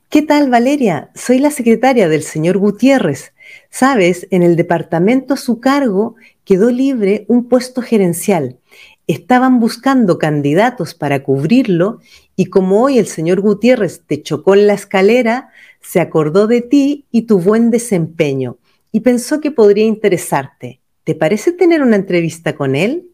¿Qué 0.10 0.22
tal, 0.22 0.50
Valeria? 0.50 1.12
Soy 1.16 1.40
la 1.40 1.50
secretaria 1.50 2.10
del 2.10 2.24
señor 2.24 2.58
Gutiérrez. 2.58 3.34
Sabes, 3.70 4.28
en 4.32 4.44
el 4.44 4.58
departamento 4.58 5.36
a 5.36 5.38
su 5.38 5.62
cargo 5.62 6.16
quedó 6.44 6.72
libre 6.72 7.24
un 7.30 7.48
puesto 7.48 7.82
gerencial. 7.82 8.60
Estaban 9.08 9.60
buscando 9.60 10.18
candidatos 10.18 10.94
para 10.94 11.24
cubrirlo 11.24 12.00
y 12.36 12.46
como 12.46 12.82
hoy 12.82 13.00
el 13.00 13.08
señor 13.08 13.42
Gutiérrez 13.42 14.04
te 14.08 14.22
chocó 14.22 14.56
en 14.56 14.68
la 14.68 14.74
escalera, 14.74 15.50
se 15.82 16.00
acordó 16.00 16.48
de 16.48 16.62
ti 16.62 17.06
y 17.12 17.24
tu 17.24 17.40
buen 17.40 17.70
desempeño 17.70 18.58
y 18.92 19.02
pensó 19.02 19.42
que 19.42 19.52
podría 19.52 19.86
interesarte. 19.86 20.80
¿Te 21.04 21.16
parece 21.16 21.52
tener 21.52 21.82
una 21.82 21.98
entrevista 21.98 22.56
con 22.56 22.76
él? 22.76 23.10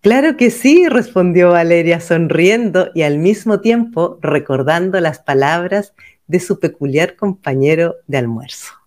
Claro 0.00 0.36
que 0.36 0.50
sí, 0.50 0.88
respondió 0.88 1.50
Valeria 1.50 2.00
sonriendo 2.00 2.90
y 2.94 3.02
al 3.02 3.18
mismo 3.18 3.60
tiempo 3.60 4.18
recordando 4.22 5.00
las 5.00 5.18
palabras 5.18 5.92
de 6.26 6.40
su 6.40 6.58
peculiar 6.58 7.16
compañero 7.16 7.96
de 8.06 8.18
almuerzo. 8.18 8.85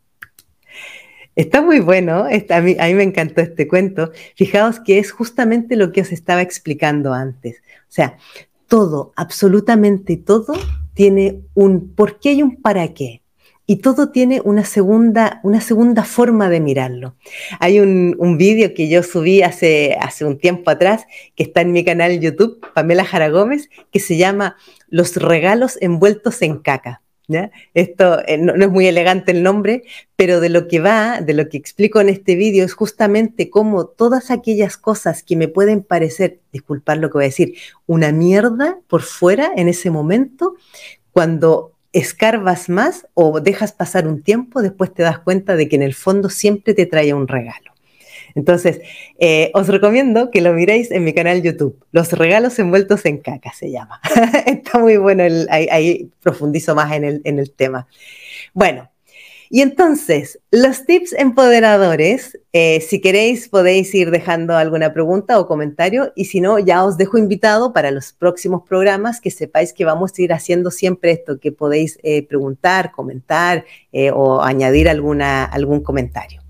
Está 1.39 1.61
muy 1.61 1.79
bueno, 1.79 2.25
a, 2.25 2.61
mí, 2.61 2.75
a, 2.77 2.87
mí, 2.87 2.93
me 2.95 3.03
encantó 3.03 3.39
este 3.39 3.65
cuento. 3.65 4.11
Fijaos 4.35 4.81
que 4.81 4.99
es 4.99 5.13
justamente 5.13 5.77
lo 5.77 5.93
que 5.93 6.01
os 6.01 6.11
estaba 6.11 6.41
explicando 6.41 7.13
antes. 7.13 7.61
O 7.83 7.91
sea, 7.91 8.17
todo, 8.67 9.13
absolutamente 9.15 10.17
todo, 10.17 10.53
tiene 10.93 11.39
un 11.53 11.95
por 11.95 12.19
qué 12.19 12.33
y 12.33 12.43
un 12.43 12.61
para 12.61 12.93
qué 12.93 13.21
y 13.65 13.77
todo 13.77 14.09
tiene 14.09 14.41
una 14.43 14.65
segunda, 14.65 15.39
una 15.43 15.61
segunda 15.61 16.03
forma 16.03 16.49
de 16.49 16.59
mirarlo. 16.59 17.15
Hay 17.61 17.79
un, 17.79 18.37
vídeo 18.37 18.73
que 18.73 18.89
yo 18.89 19.01
subí 19.01 19.41
hace, 19.41 19.95
hace 20.01 20.25
un 20.25 20.39
tiempo 20.39 20.71
atrás, 20.71 21.05
que 21.35 21.43
está 21.43 21.61
en 21.61 21.71
mi 21.71 21.85
canal 21.85 22.19
YouTube, 22.19 22.59
Pamela 22.73 23.05
Jara 23.05 23.29
Gómez, 23.29 23.69
que 23.91 24.01
se 24.01 24.17
llama 24.17 24.57
Los 24.89 25.15
regalos 25.15 25.77
envueltos 25.79 26.41
en 26.41 26.57
caca. 26.57 27.01
Esto 27.73 28.21
eh, 28.27 28.37
no, 28.37 28.53
es 28.53 28.69
muy 28.69 28.87
elegante 28.87 29.31
el 29.31 29.43
nombre, 29.43 29.83
pero 30.15 30.39
de 30.39 30.49
lo 30.49 30.67
que 30.67 30.79
va, 30.79 31.21
de 31.21 31.33
lo 31.33 31.47
que 31.47 31.57
explico 31.57 32.01
en 32.01 32.09
este 32.09 32.35
vídeo 32.35 32.65
es 32.65 32.73
justamente 32.73 33.49
cómo 33.49 33.85
todas 33.85 34.31
aquellas 34.31 34.77
cosas 34.77 35.23
que 35.23 35.35
me 35.35 35.47
pueden 35.47 35.83
parecer, 35.83 36.39
disculpar 36.51 36.97
lo 36.97 37.09
que 37.09 37.19
voy 37.19 37.25
a 37.25 37.27
decir, 37.27 37.55
una 37.85 38.11
mierda 38.11 38.79
por 38.87 39.03
fuera 39.03 39.51
en 39.55 39.69
ese 39.69 39.91
momento, 39.91 40.55
cuando 41.11 41.73
escarbas 41.93 42.69
más 42.69 43.07
o 43.13 43.39
dejas 43.39 43.71
pasar 43.73 44.07
un 44.07 44.21
tiempo, 44.21 44.61
después 44.61 44.93
te 44.93 45.03
das 45.03 45.19
cuenta 45.19 45.55
de 45.55 45.67
que 45.67 45.75
en 45.75 45.83
el 45.83 45.93
fondo 45.93 46.29
siempre 46.29 46.73
te 46.73 46.85
trae 46.85 47.13
un 47.13 47.27
regalo. 47.27 47.71
Entonces, 48.39 48.79
eh, 49.19 49.51
os 49.53 49.67
recomiendo 49.67 50.31
que 50.31 50.39
lo 50.39 50.53
miréis 50.53 50.91
en 50.91 51.03
mi 51.03 51.13
canal 51.13 51.41
YouTube. 51.41 51.77
Los 51.91 52.13
regalos 52.13 52.57
envueltos 52.57 53.05
en 53.05 53.17
caca 53.17 53.51
se 53.51 53.69
llama. 53.69 53.99
Está 54.45 54.79
muy 54.79 54.95
bueno, 54.95 55.23
ahí, 55.49 56.09
profundizo 56.21 56.73
más 56.73 56.93
en 56.93 57.03
el, 57.03 57.21
en 57.25 57.37
el 57.37 57.51
tema. 57.51 57.85
Bueno, 58.53 58.89
y 59.49 59.59
entonces, 59.59 60.39
los 60.51 60.85
tips 60.85 61.11
empoderadores, 61.17 62.39
eh, 62.53 62.79
si 62.79 63.01
queréis 63.01 63.49
podéis 63.49 63.93
ir 63.93 64.09
dejando 64.09 64.55
alguna 64.55 64.93
pregunta 64.93 65.37
o 65.37 65.45
comentario 65.45 66.13
y 66.15 66.25
si 66.25 66.39
no, 66.39 66.57
ya 66.59 66.85
os 66.85 66.95
dejo 66.97 67.17
invitado 67.17 67.73
para 67.73 67.91
los 67.91 68.13
próximos 68.13 68.61
programas 68.65 69.19
que 69.19 69.31
sepáis 69.31 69.73
que 69.73 69.83
vamos 69.83 70.13
a 70.17 70.21
ir 70.21 70.31
haciendo 70.31 70.71
siempre 70.71 71.11
esto, 71.11 71.41
que 71.41 71.51
podéis 71.51 71.99
eh, 72.03 72.25
preguntar, 72.25 72.91
comentar 72.93 73.65
o 74.13 74.41
añadir 74.41 74.87
alguna, 74.87 75.43
algún 75.43 75.81
comentario. 75.81 76.41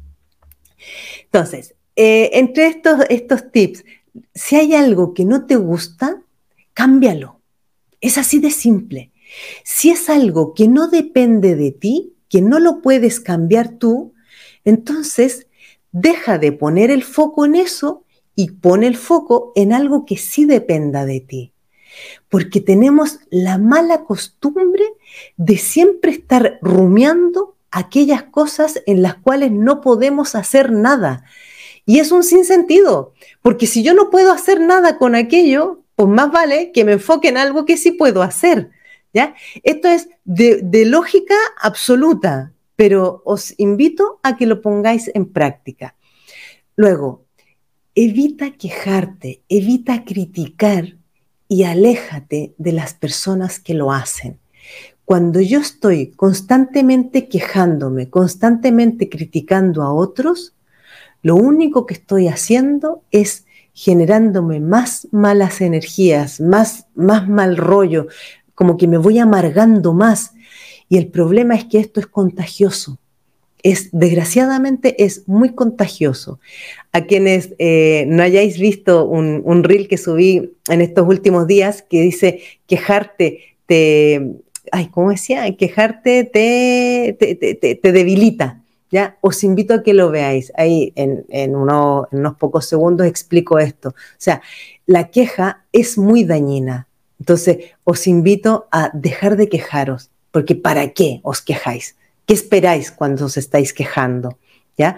Entonces, 1.24 1.76
entre 2.00 2.68
estos, 2.68 3.02
estos 3.10 3.52
tips, 3.52 3.84
si 4.34 4.56
hay 4.56 4.74
algo 4.74 5.14
que 5.14 5.26
no 5.26 5.46
te 5.46 5.58
gusta, 5.58 6.22
cámbialo. 6.74 7.42
Es 8.00 8.18
así 8.18 8.40
de 8.40 8.52
simple. 8.52 9.12
Si 9.64 9.90
es 9.90 10.10
algo 10.10 10.54
que 10.54 10.68
no 10.68 10.88
depende 10.88 11.56
de 11.56 11.72
ti, 11.72 12.14
que 12.30 12.42
no 12.42 12.60
lo 12.60 12.82
puedes 12.82 13.20
cambiar 13.20 13.78
tú, 13.78 14.14
entonces 14.64 15.48
deja 15.92 16.38
de 16.38 16.52
poner 16.52 16.90
el 16.92 17.04
foco 17.04 17.46
en 17.46 17.56
eso 17.56 18.06
y 18.36 18.52
pone 18.52 18.88
el 18.88 18.96
foco 18.96 19.52
en 19.56 19.74
algo 19.74 20.06
que 20.06 20.16
sí 20.16 20.46
dependa 20.46 21.06
de 21.06 21.20
ti. 21.20 21.52
Porque 22.30 22.62
tenemos 22.62 23.20
la 23.30 23.58
mala 23.58 24.06
costumbre 24.06 24.86
de 25.36 25.58
siempre 25.58 26.12
estar 26.12 26.60
rumiando 26.62 27.58
aquellas 27.72 28.24
cosas 28.24 28.82
en 28.86 29.02
las 29.02 29.16
cuales 29.16 29.52
no 29.52 29.82
podemos 29.82 30.36
hacer 30.36 30.72
nada. 30.72 31.26
Y 31.90 31.98
es 31.98 32.12
un 32.12 32.24
sinsentido, 32.24 33.14
porque 33.42 33.66
si 33.66 33.82
yo 33.82 33.96
no 33.96 34.12
puedo 34.12 34.32
hacer 34.32 34.62
nada 34.62 35.00
con 35.00 35.16
aquello, 35.16 35.82
pues 35.96 36.08
más 36.08 36.32
vale 36.32 36.72
que 36.72 36.86
me 36.86 36.92
enfoque 36.92 37.30
en 37.30 37.38
algo 37.38 37.66
que 37.66 37.78
sí 37.78 37.94
puedo 37.94 38.22
hacer. 38.22 38.70
¿ya? 39.12 39.34
Esto 39.64 39.88
es 39.88 40.08
de, 40.24 40.86
lógica 40.86 41.34
absoluta, 41.60 42.54
pero 42.76 43.24
os 43.26 43.56
invito 43.58 44.20
a 44.22 44.38
que 44.38 44.46
lo 44.46 44.62
pongáis 44.62 45.10
en 45.16 45.34
práctica. 45.34 45.96
Luego, 46.76 47.26
evita 47.96 48.52
quejarte, 48.52 49.42
evita 49.50 50.06
criticar 50.06 50.96
y 51.48 51.64
aléjate 51.64 52.54
de 52.60 52.72
las 52.72 52.94
personas 52.94 53.60
que 53.60 53.74
lo 53.74 53.92
hacen. 53.92 54.38
Cuando 55.06 55.42
yo 55.42 55.60
estoy 55.60 56.12
constantemente 56.12 57.28
quejándome, 57.28 58.12
constantemente 58.12 59.10
criticando 59.10 59.82
a 59.82 59.92
otros, 59.92 60.54
lo 61.22 61.36
único 61.36 61.86
que 61.86 61.94
estoy 61.94 62.28
haciendo 62.28 63.04
es 63.12 63.46
generándome 63.74 64.60
más 64.60 65.08
malas 65.12 65.62
energías, 65.62 66.42
más, 66.42 66.88
más 66.96 67.28
mal 67.28 67.58
rollo, 67.58 68.08
como 68.54 68.78
que 68.78 68.88
me 68.88 68.98
voy 68.98 69.20
amargando 69.20 69.94
más. 69.94 70.34
Y 70.90 70.98
el 70.98 71.08
problema 71.08 71.56
es 71.56 71.66
que 71.66 71.80
esto 71.80 72.00
es 72.00 72.08
contagioso. 72.08 72.98
Es, 73.62 73.90
desgraciadamente 73.92 75.04
es 75.04 75.28
muy 75.28 75.54
contagioso. 75.54 76.40
A 76.92 77.02
quienes 77.02 77.54
eh, 77.60 78.06
no 78.08 78.24
hayáis 78.24 78.58
visto 78.60 79.06
un, 79.06 79.64
reel 79.64 79.88
que 79.88 79.98
subí 79.98 80.52
en 80.68 80.82
estos 80.82 81.08
últimos 81.08 81.48
días 81.48 81.82
que 81.82 82.02
dice 82.02 82.42
quejarte 82.68 83.56
te, 83.66 84.36
ay, 84.72 84.88
¿cómo 84.88 85.12
decía? 85.12 85.56
Quejarte 85.56 86.24
te, 86.24 87.78
te, 87.82 87.92
debilita. 87.92 88.62
¿Ya? 88.92 89.18
Os 89.22 89.44
invito 89.44 89.74
a 89.74 89.84
que 89.84 89.94
lo 89.94 90.10
veáis. 90.10 90.52
Ahí 90.56 90.94
en, 90.96 91.56
unos 91.56 92.36
pocos 92.38 92.66
segundos 92.66 93.06
explico 93.06 93.60
esto. 93.60 93.90
O 93.90 93.94
sea, 94.18 94.42
la 94.86 95.12
queja 95.12 95.64
es 95.72 95.98
muy 95.98 96.24
dañina. 96.24 96.88
Entonces, 97.20 97.58
os 97.84 98.08
invito 98.08 98.68
a 98.72 98.90
dejar 98.94 99.36
de 99.36 99.50
quejaros, 99.50 100.10
porque 100.32 100.56
¿para 100.56 100.90
qué 100.90 101.20
os 101.24 101.42
quejáis? 101.42 101.96
¿Qué 102.26 102.34
esperáis 102.34 102.92
cuando 102.92 103.26
os 103.26 103.38
estáis 103.38 103.74
quejando? 103.74 104.38
¿Ya? 104.78 104.98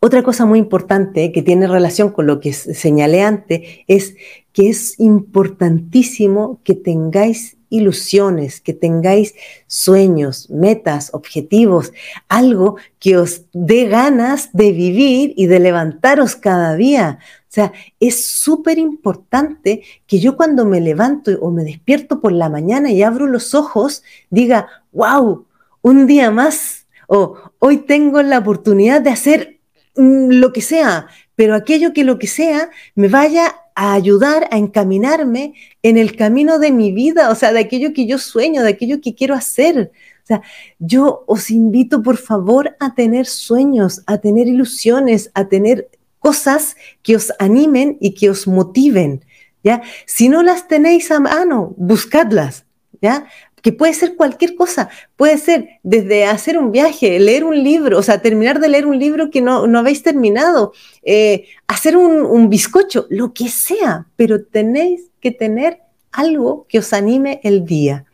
Otra 0.00 0.22
cosa 0.22 0.46
muy 0.46 0.58
importante 0.58 1.32
que 1.32 1.42
tiene 1.42 1.66
relación 1.66 2.10
con 2.10 2.26
lo 2.26 2.40
que 2.40 2.52
señalé 2.52 3.22
antes 3.22 3.62
es 3.86 4.16
que 4.52 4.68
es 4.68 4.98
importantísimo 4.98 6.60
que 6.64 6.74
tengáis 6.74 7.57
ilusiones, 7.70 8.60
que 8.60 8.72
tengáis 8.72 9.34
sueños, 9.66 10.48
metas, 10.50 11.10
objetivos, 11.12 11.92
algo 12.28 12.76
que 12.98 13.16
os 13.16 13.42
dé 13.52 13.86
ganas 13.86 14.50
de 14.52 14.72
vivir 14.72 15.34
y 15.36 15.46
de 15.46 15.60
levantaros 15.60 16.36
cada 16.36 16.74
día. 16.76 17.18
O 17.42 17.50
sea, 17.50 17.72
es 17.98 18.26
súper 18.26 18.78
importante 18.78 19.82
que 20.06 20.18
yo 20.18 20.36
cuando 20.36 20.64
me 20.64 20.80
levanto 20.80 21.30
o 21.40 21.50
me 21.50 21.64
despierto 21.64 22.20
por 22.20 22.32
la 22.32 22.48
mañana 22.48 22.90
y 22.90 23.02
abro 23.02 23.26
los 23.26 23.54
ojos, 23.54 24.02
diga, 24.30 24.68
wow, 24.92 25.46
un 25.82 26.06
día 26.06 26.30
más, 26.30 26.86
o 27.06 27.36
hoy 27.58 27.78
tengo 27.78 28.22
la 28.22 28.38
oportunidad 28.38 29.00
de 29.00 29.10
hacer 29.10 29.60
mm, 29.96 30.30
lo 30.32 30.52
que 30.52 30.60
sea, 30.60 31.06
pero 31.34 31.54
aquello 31.54 31.92
que 31.92 32.04
lo 32.04 32.18
que 32.18 32.26
sea 32.26 32.70
me 32.94 33.08
vaya 33.08 33.54
a 33.80 33.92
ayudar 33.92 34.48
a 34.50 34.58
encaminarme 34.58 35.54
en 35.84 35.98
el 35.98 36.16
camino 36.16 36.58
de 36.58 36.72
mi 36.72 36.90
vida, 36.90 37.30
o 37.30 37.36
sea, 37.36 37.52
de 37.52 37.60
aquello 37.60 37.92
que 37.92 38.08
yo 38.08 38.18
sueño, 38.18 38.64
de 38.64 38.70
aquello 38.70 39.00
que 39.00 39.14
quiero 39.14 39.36
hacer. 39.36 39.92
O 40.24 40.26
sea, 40.26 40.42
yo 40.80 41.22
os 41.28 41.48
invito 41.48 42.02
por 42.02 42.16
favor 42.16 42.76
a 42.80 42.96
tener 42.96 43.26
sueños, 43.26 44.02
a 44.06 44.18
tener 44.18 44.48
ilusiones, 44.48 45.30
a 45.32 45.46
tener 45.46 45.90
cosas 46.18 46.74
que 47.04 47.14
os 47.14 47.32
animen 47.38 47.96
y 48.00 48.14
que 48.14 48.30
os 48.30 48.48
motiven, 48.48 49.24
¿ya? 49.62 49.80
Si 50.06 50.28
no 50.28 50.42
las 50.42 50.66
tenéis 50.66 51.12
a 51.12 51.20
mano, 51.20 51.72
buscadlas, 51.76 52.64
¿ya? 53.00 53.26
Que 53.62 53.72
puede 53.72 53.92
ser 53.94 54.14
cualquier 54.16 54.54
cosa, 54.54 54.88
puede 55.16 55.36
ser 55.38 55.68
desde 55.82 56.24
hacer 56.26 56.58
un 56.58 56.70
viaje, 56.70 57.18
leer 57.18 57.44
un 57.44 57.62
libro, 57.62 57.98
o 57.98 58.02
sea, 58.02 58.22
terminar 58.22 58.60
de 58.60 58.68
leer 58.68 58.86
un 58.86 58.98
libro 58.98 59.30
que 59.30 59.40
no, 59.40 59.64
habéis 59.78 60.02
terminado, 60.02 60.72
eh, 61.02 61.46
hacer 61.66 61.96
un, 61.96 62.22
un 62.22 62.48
bizcocho, 62.48 63.06
lo 63.10 63.32
que 63.32 63.48
sea, 63.48 64.06
pero 64.16 64.44
tenéis 64.44 65.10
que 65.20 65.32
tener 65.32 65.80
algo 66.12 66.66
que 66.68 66.78
os 66.78 66.92
anime 66.92 67.40
el 67.42 67.64
día. 67.64 68.04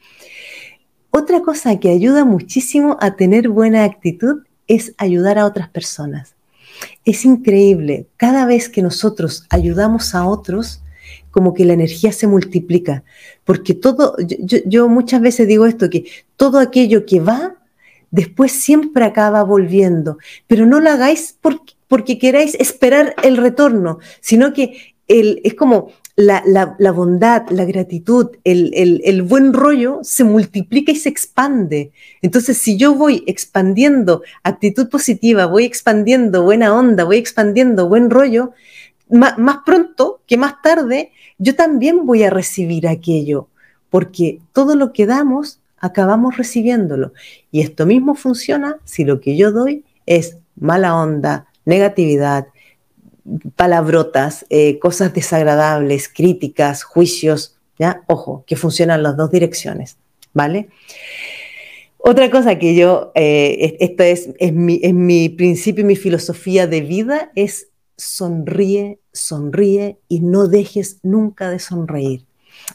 Otra 1.10 1.42
cosa 1.42 1.78
que 1.78 1.90
ayuda 1.90 2.24
muchísimo 2.24 2.96
a 3.00 3.14
tener 3.14 3.48
buena 3.48 3.84
actitud 3.84 4.42
es 4.66 4.94
ayudar 4.98 5.38
a 5.38 5.46
otras 5.46 5.68
personas. 5.68 6.34
Es 7.04 7.24
increíble, 7.24 8.08
cada 8.16 8.46
vez 8.46 8.68
que 8.68 8.82
nosotros 8.82 9.46
ayudamos 9.50 10.14
a 10.14 10.26
otros, 10.26 10.82
como 11.34 11.52
que 11.52 11.64
la 11.64 11.72
energía 11.72 12.12
se 12.12 12.28
multiplica, 12.28 13.02
porque 13.42 13.74
todo, 13.74 14.14
yo, 14.20 14.88
muchas 14.88 15.20
veces 15.20 15.48
digo 15.48 15.66
esto, 15.66 15.90
que 15.90 16.04
todo 16.36 16.60
aquello 16.60 17.06
que 17.06 17.18
va, 17.18 17.56
después 18.12 18.52
siempre 18.52 19.04
acaba 19.04 19.42
volviendo, 19.42 20.18
pero 20.46 20.64
no 20.64 20.78
lo 20.78 20.90
hagáis 20.90 21.36
porque, 21.88 22.18
queráis 22.20 22.54
esperar 22.54 23.16
el 23.24 23.36
retorno, 23.36 23.98
sino 24.20 24.52
que 24.52 24.94
es 25.08 25.54
como 25.54 25.90
la, 26.14 26.92
bondad, 26.92 27.48
la 27.50 27.64
gratitud, 27.64 28.28
el, 28.44 29.22
buen 29.22 29.52
rollo 29.54 29.98
se 30.04 30.22
multiplica 30.22 30.92
y 30.92 30.96
se 30.96 31.08
expande. 31.08 31.90
Entonces, 32.22 32.58
si 32.58 32.76
yo 32.76 32.94
voy 32.94 33.24
expandiendo 33.26 34.22
actitud 34.44 34.88
positiva, 34.88 35.46
voy 35.46 35.64
expandiendo 35.64 36.44
buena 36.44 36.72
onda, 36.72 37.02
voy 37.02 37.16
expandiendo 37.16 37.88
buen 37.88 38.08
rollo, 38.08 38.52
más, 39.14 39.58
pronto 39.64 40.20
que 40.26 40.36
más 40.36 40.60
tarde, 40.62 41.12
yo 41.38 41.54
también 41.54 42.06
voy 42.06 42.22
a 42.22 42.30
recibir 42.30 42.86
aquello, 42.88 43.48
porque 43.90 44.40
todo 44.52 44.76
lo 44.76 44.92
que 44.92 45.06
damos, 45.06 45.60
acabamos 45.78 46.36
recibiéndolo. 46.36 47.12
Y 47.50 47.60
esto 47.60 47.86
mismo 47.86 48.14
funciona 48.14 48.78
si 48.84 49.04
lo 49.04 49.20
que 49.20 49.36
yo 49.36 49.52
doy 49.52 49.84
es 50.06 50.38
mala 50.56 50.96
onda, 50.96 51.46
negatividad, 51.64 52.46
palabrotas, 53.56 54.46
eh, 54.50 54.78
cosas 54.78 55.14
desagradables, 55.14 56.08
críticas, 56.08 56.84
juicios, 56.84 57.56
¿ya? 57.78 58.02
Ojo, 58.06 58.44
que 58.46 58.56
funcionan 58.56 59.02
las 59.02 59.16
dos 59.16 59.30
direcciones, 59.30 59.96
¿vale? 60.32 60.68
Otra 61.98 62.30
cosa 62.30 62.58
que 62.58 62.74
yo, 62.74 63.12
eh, 63.14 63.76
esto 63.80 64.02
es, 64.02 64.28
es, 64.38 64.52
mi, 64.52 64.78
es 64.82 64.92
mi 64.92 65.30
principio 65.30 65.84
y 65.84 65.86
mi 65.86 65.96
filosofía 65.96 66.66
de 66.66 66.82
vida, 66.82 67.32
es 67.34 67.68
sonríe, 67.96 68.98
sonríe 69.14 69.98
y 70.08 70.20
no 70.20 70.48
dejes 70.48 70.98
nunca 71.02 71.48
de 71.48 71.58
sonreír. 71.58 72.26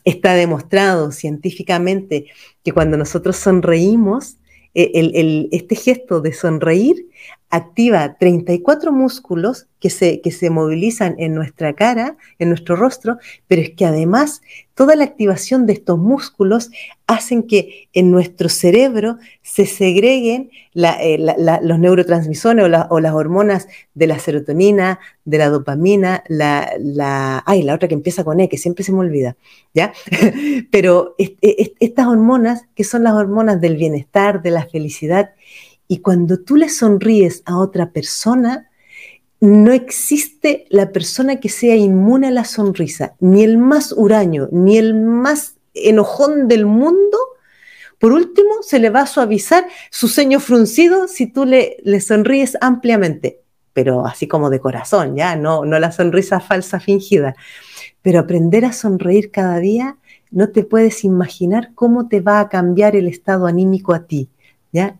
Está 0.05 0.33
demostrado 0.33 1.11
científicamente 1.11 2.25
que 2.63 2.71
cuando 2.71 2.97
nosotros 2.97 3.37
sonreímos, 3.37 4.37
e, 4.73 5.49
este 5.51 5.75
gesto 5.75 6.21
de 6.21 6.33
sonreír 6.33 7.07
activa 7.49 8.15
34 8.19 8.91
músculos 8.91 9.67
que 9.79 9.89
se, 9.89 10.21
que 10.21 10.31
se 10.31 10.49
movilizan 10.49 11.15
en 11.17 11.33
nuestra 11.33 11.73
cara, 11.73 12.17
en 12.37 12.49
nuestro 12.49 12.75
rostro, 12.75 13.17
pero 13.47 13.61
es 13.61 13.71
que 13.71 13.85
además 13.85 14.41
toda 14.75 14.95
la 14.95 15.05
activación 15.05 15.65
de 15.65 15.73
estos 15.73 15.97
músculos 15.97 16.69
hacen 17.07 17.43
que 17.43 17.89
en 17.93 18.11
nuestro 18.11 18.49
cerebro 18.49 19.17
se 19.41 19.65
segreguen 19.65 20.51
eh, 20.75 21.17
los 21.61 21.79
neurotransmisores 21.79 22.65
o, 22.89 22.99
las 22.99 23.13
hormonas 23.13 23.67
de 23.95 24.07
la 24.07 24.19
serotonina, 24.19 24.99
de 25.25 25.37
la 25.39 25.49
dopamina, 25.49 26.23
la, 26.27 26.69
la, 26.79 27.41
ay, 27.45 27.63
la 27.63 27.73
otra 27.73 27.87
que 27.87 27.95
empieza 27.95 28.23
con 28.23 28.39
E, 28.39 28.47
que 28.47 28.57
siempre 28.57 28.83
se 28.83 28.91
me 28.91 28.99
olvida, 28.99 29.37
¿ya? 29.73 29.91
pero 30.71 31.15
estas 31.17 32.07
hormonas, 32.07 32.63
que 32.75 32.83
son 32.83 33.03
las 33.03 33.13
hormonas 33.13 33.59
del 33.59 33.75
bienestar, 33.75 34.41
de 34.43 34.51
la 34.51 34.67
felicidad, 34.67 35.31
y 35.91 35.97
cuando 35.97 36.37
tú 36.37 36.55
le 36.55 36.69
sonríes 36.69 37.41
a 37.45 37.57
otra 37.57 37.91
persona, 37.91 38.69
no 39.41 39.71
existe 39.71 40.65
la 40.69 40.91
persona 40.91 41.39
que 41.39 41.49
sea 41.49 41.75
inmune 41.75 42.27
a 42.27 42.31
la 42.31 42.45
sonrisa, 42.45 43.15
ni 43.19 43.43
el 43.43 43.57
más 43.57 43.91
huraño, 43.91 44.47
ni 44.51 44.77
el 44.77 44.93
más 44.93 45.55
enojón 45.73 46.47
del 46.47 46.67
mundo. 46.67 47.17
Por 47.97 48.11
último, 48.11 48.61
se 48.61 48.77
le 48.77 48.91
va 48.91 49.01
a 49.01 49.07
suavizar 49.07 49.65
su 49.89 50.07
ceño 50.07 50.39
fruncido 50.39 51.07
si 51.07 51.25
tú 51.25 51.43
le, 51.45 51.77
le 51.83 52.01
sonríes 52.01 52.55
ampliamente, 52.61 53.41
pero 53.73 54.05
así 54.05 54.27
como 54.27 54.51
de 54.51 54.59
corazón, 54.59 55.15
ya, 55.15 55.35
no, 55.35 55.65
no 55.65 55.79
la 55.79 55.91
sonrisa 55.91 56.39
falsa 56.39 56.79
fingida. 56.79 57.35
Pero 58.03 58.19
aprender 58.19 58.63
a 58.63 58.73
sonreír 58.73 59.31
cada 59.31 59.57
día, 59.57 59.97
no 60.29 60.49
te 60.49 60.63
puedes 60.63 61.03
imaginar 61.03 61.71
cómo 61.73 62.07
te 62.07 62.21
va 62.21 62.41
a 62.41 62.49
cambiar 62.49 62.95
el 62.95 63.07
estado 63.07 63.47
anímico 63.47 63.95
a 63.95 64.05
ti. 64.05 64.29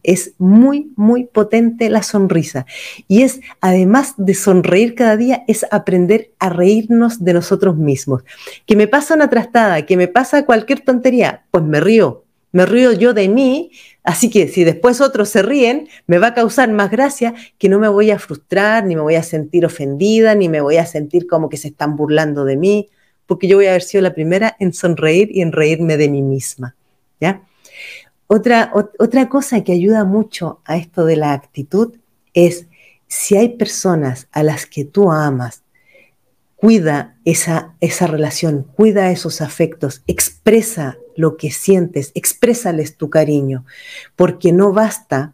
Es 0.04 0.34
muy, 0.40 0.92
muy 0.96 1.26
potente 1.26 1.90
la 1.90 2.02
sonrisa. 2.02 2.66
Y 3.08 3.22
es, 3.22 3.40
además 3.62 4.16
de 4.18 4.34
sonreír 4.34 4.96
cada 4.96 5.16
día, 5.16 5.44
es 5.48 5.66
aprender 5.72 6.32
a 6.40 6.50
reírnos 6.50 7.24
de 7.24 7.34
nosotros 7.34 7.78
mismos. 7.78 8.24
Que 8.66 8.76
me 8.76 8.88
pasa 8.88 9.14
una 9.14 9.30
trastada, 9.30 9.86
que 9.86 9.98
me 9.98 10.08
pasa 10.08 10.46
cualquier 10.46 10.82
tontería, 10.82 11.44
pues 11.52 11.64
me 11.64 11.80
río. 11.80 12.24
Me 12.52 12.66
río 12.66 12.94
yo 12.94 13.14
de 13.14 13.30
mí, 13.30 13.70
así 14.04 14.32
que 14.32 14.48
si 14.48 14.64
después 14.64 15.02
otros 15.02 15.30
se 15.30 15.44
ríen, 15.44 15.88
me 16.08 16.18
va 16.18 16.28
a 16.28 16.34
causar 16.34 16.72
más 16.72 16.90
gracia 16.90 17.36
que 17.60 17.70
no 17.70 17.78
me 17.78 17.88
voy 17.88 18.10
a 18.10 18.18
frustrar, 18.18 18.86
ni 18.86 18.96
me 18.96 19.04
voy 19.04 19.14
a 19.14 19.22
sentir 19.22 19.68
ofendida, 19.68 20.34
ni 20.34 20.50
me 20.50 20.60
voy 20.60 20.78
a 20.78 20.88
sentir 20.88 21.28
como 21.28 21.48
que 21.48 21.58
se 21.58 21.68
están 21.68 21.96
burlando 21.96 22.46
de 22.46 22.58
mí, 22.58 22.90
porque 23.28 23.48
yo 23.48 23.58
voy 23.58 23.68
a 23.68 23.70
haber 23.70 23.84
sido 23.84 24.02
la 24.02 24.16
primera 24.16 24.56
en 24.60 24.74
sonreír 24.74 25.30
y 25.32 25.42
en 25.42 25.52
reírme 25.52 25.96
de 25.96 26.10
mí 26.10 26.24
misma. 26.24 26.76
¿Ya? 27.22 27.44
Otra, 28.32 28.72
otra 29.00 29.28
cosa 29.28 29.64
que 29.64 29.72
ayuda 29.72 30.06
mucho 30.06 30.62
a 30.64 30.78
esto 30.78 31.06
de 31.06 31.16
la 31.16 31.34
actitud 31.34 31.96
es 32.36 32.68
si 33.08 33.36
hay 33.36 33.58
personas 33.58 34.28
a 34.32 34.44
las 34.44 34.68
que 34.68 34.86
tú 34.86 35.12
amas, 35.12 35.64
cuida 36.56 37.18
esa, 37.26 37.74
esa 37.82 38.06
relación, 38.06 38.68
cuida 38.76 39.10
esos 39.10 39.42
afectos, 39.42 40.04
expresa 40.06 41.00
lo 41.16 41.38
que 41.38 41.50
sientes, 41.50 42.12
exprésales 42.14 42.98
tu 42.98 43.10
cariño, 43.10 43.66
porque 44.16 44.52
no 44.52 44.74
basta 44.74 45.34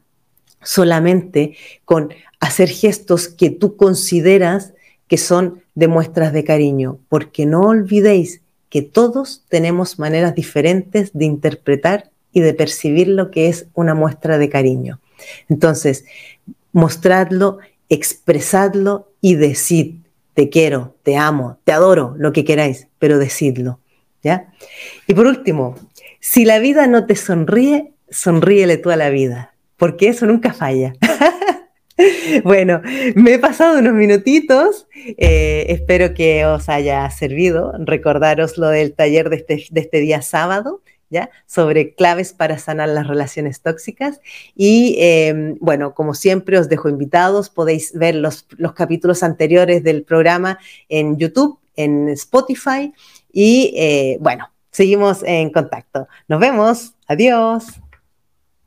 solamente 0.64 1.58
con 1.84 2.14
hacer 2.40 2.70
gestos 2.70 3.28
que 3.28 3.50
tú 3.50 3.76
consideras 3.76 4.74
que 5.10 5.18
son 5.18 5.64
de 5.76 5.90
muestras 5.90 6.32
de 6.32 6.46
cariño, 6.46 7.00
porque 7.10 7.46
no 7.46 7.64
olvidéis 7.64 8.42
que 8.70 8.84
todos 8.84 9.44
tenemos 9.50 10.00
maneras 10.00 10.34
diferentes 10.34 11.12
de 11.12 11.26
interpretar 11.26 12.15
y 12.36 12.42
de 12.42 12.54
percibir 12.54 13.08
lo 13.08 13.32
que 13.32 13.48
es 13.48 13.68
una 13.74 13.96
muestra 13.96 14.38
de 14.38 14.50
cariño. 14.50 15.00
Entonces, 15.48 16.04
mostradlo, 16.74 17.60
expresadlo 17.88 19.10
y 19.22 19.36
decid, 19.36 19.96
te 20.34 20.50
quiero, 20.50 20.98
te 21.04 21.16
amo, 21.16 21.60
te 21.64 21.72
adoro, 21.72 22.14
lo 22.18 22.34
que 22.34 22.44
queráis, 22.44 22.90
pero 23.00 23.18
decidlo. 23.20 23.80
¿ya? 24.22 24.52
Y 25.08 25.14
por 25.14 25.28
último, 25.28 25.76
si 26.20 26.44
la 26.44 26.60
vida 26.60 26.88
no 26.88 27.06
te 27.06 27.16
sonríe, 27.16 27.94
sonríele 28.10 28.76
tú 28.78 28.92
a 28.92 28.98
la 28.98 29.10
vida, 29.10 29.54
porque 29.78 30.10
eso 30.10 30.26
nunca 30.26 30.54
falla. 30.54 30.94
Bueno, 32.44 32.82
me 33.16 33.36
he 33.36 33.40
pasado 33.40 33.80
unos 33.80 33.94
minutitos, 33.94 34.86
eh, 35.18 35.68
espero 35.70 36.14
que 36.14 36.46
os 36.46 36.68
haya 36.68 37.10
servido. 37.10 37.72
Recordaros 37.80 38.58
lo 38.58 38.68
del 38.68 38.94
taller 38.94 39.30
de 39.30 39.38
este, 39.38 39.66
de 39.72 39.80
este 39.80 40.00
día 40.00 40.22
sábado, 40.22 40.82
sobre 41.46 41.94
claves 41.94 42.34
para 42.34 42.58
sanar 42.58 42.90
las 42.90 43.08
relaciones 43.08 43.62
tóxicas. 43.62 44.20
Y 44.56 44.98
em, 45.00 45.58
bueno, 45.60 45.94
como 45.94 46.14
siempre 46.14 46.58
os 46.58 46.70
dejo 46.70 46.90
invitados, 46.90 47.50
podéis 47.50 47.94
ver 47.94 48.16
los, 48.16 48.48
los 48.58 48.74
capítulos 48.74 49.24
anteriores 49.24 49.84
del 49.84 50.04
programa 50.04 50.60
en 50.90 51.18
YouTube, 51.18 51.60
en 51.76 52.10
Spotify 52.10 52.94
y 53.32 53.74
eh, 53.76 54.18
bueno, 54.22 54.50
seguimos 54.72 55.24
en 55.24 55.52
contacto. 55.52 56.08
Nos 56.28 56.40
vemos. 56.40 56.94
Adiós. 57.08 57.85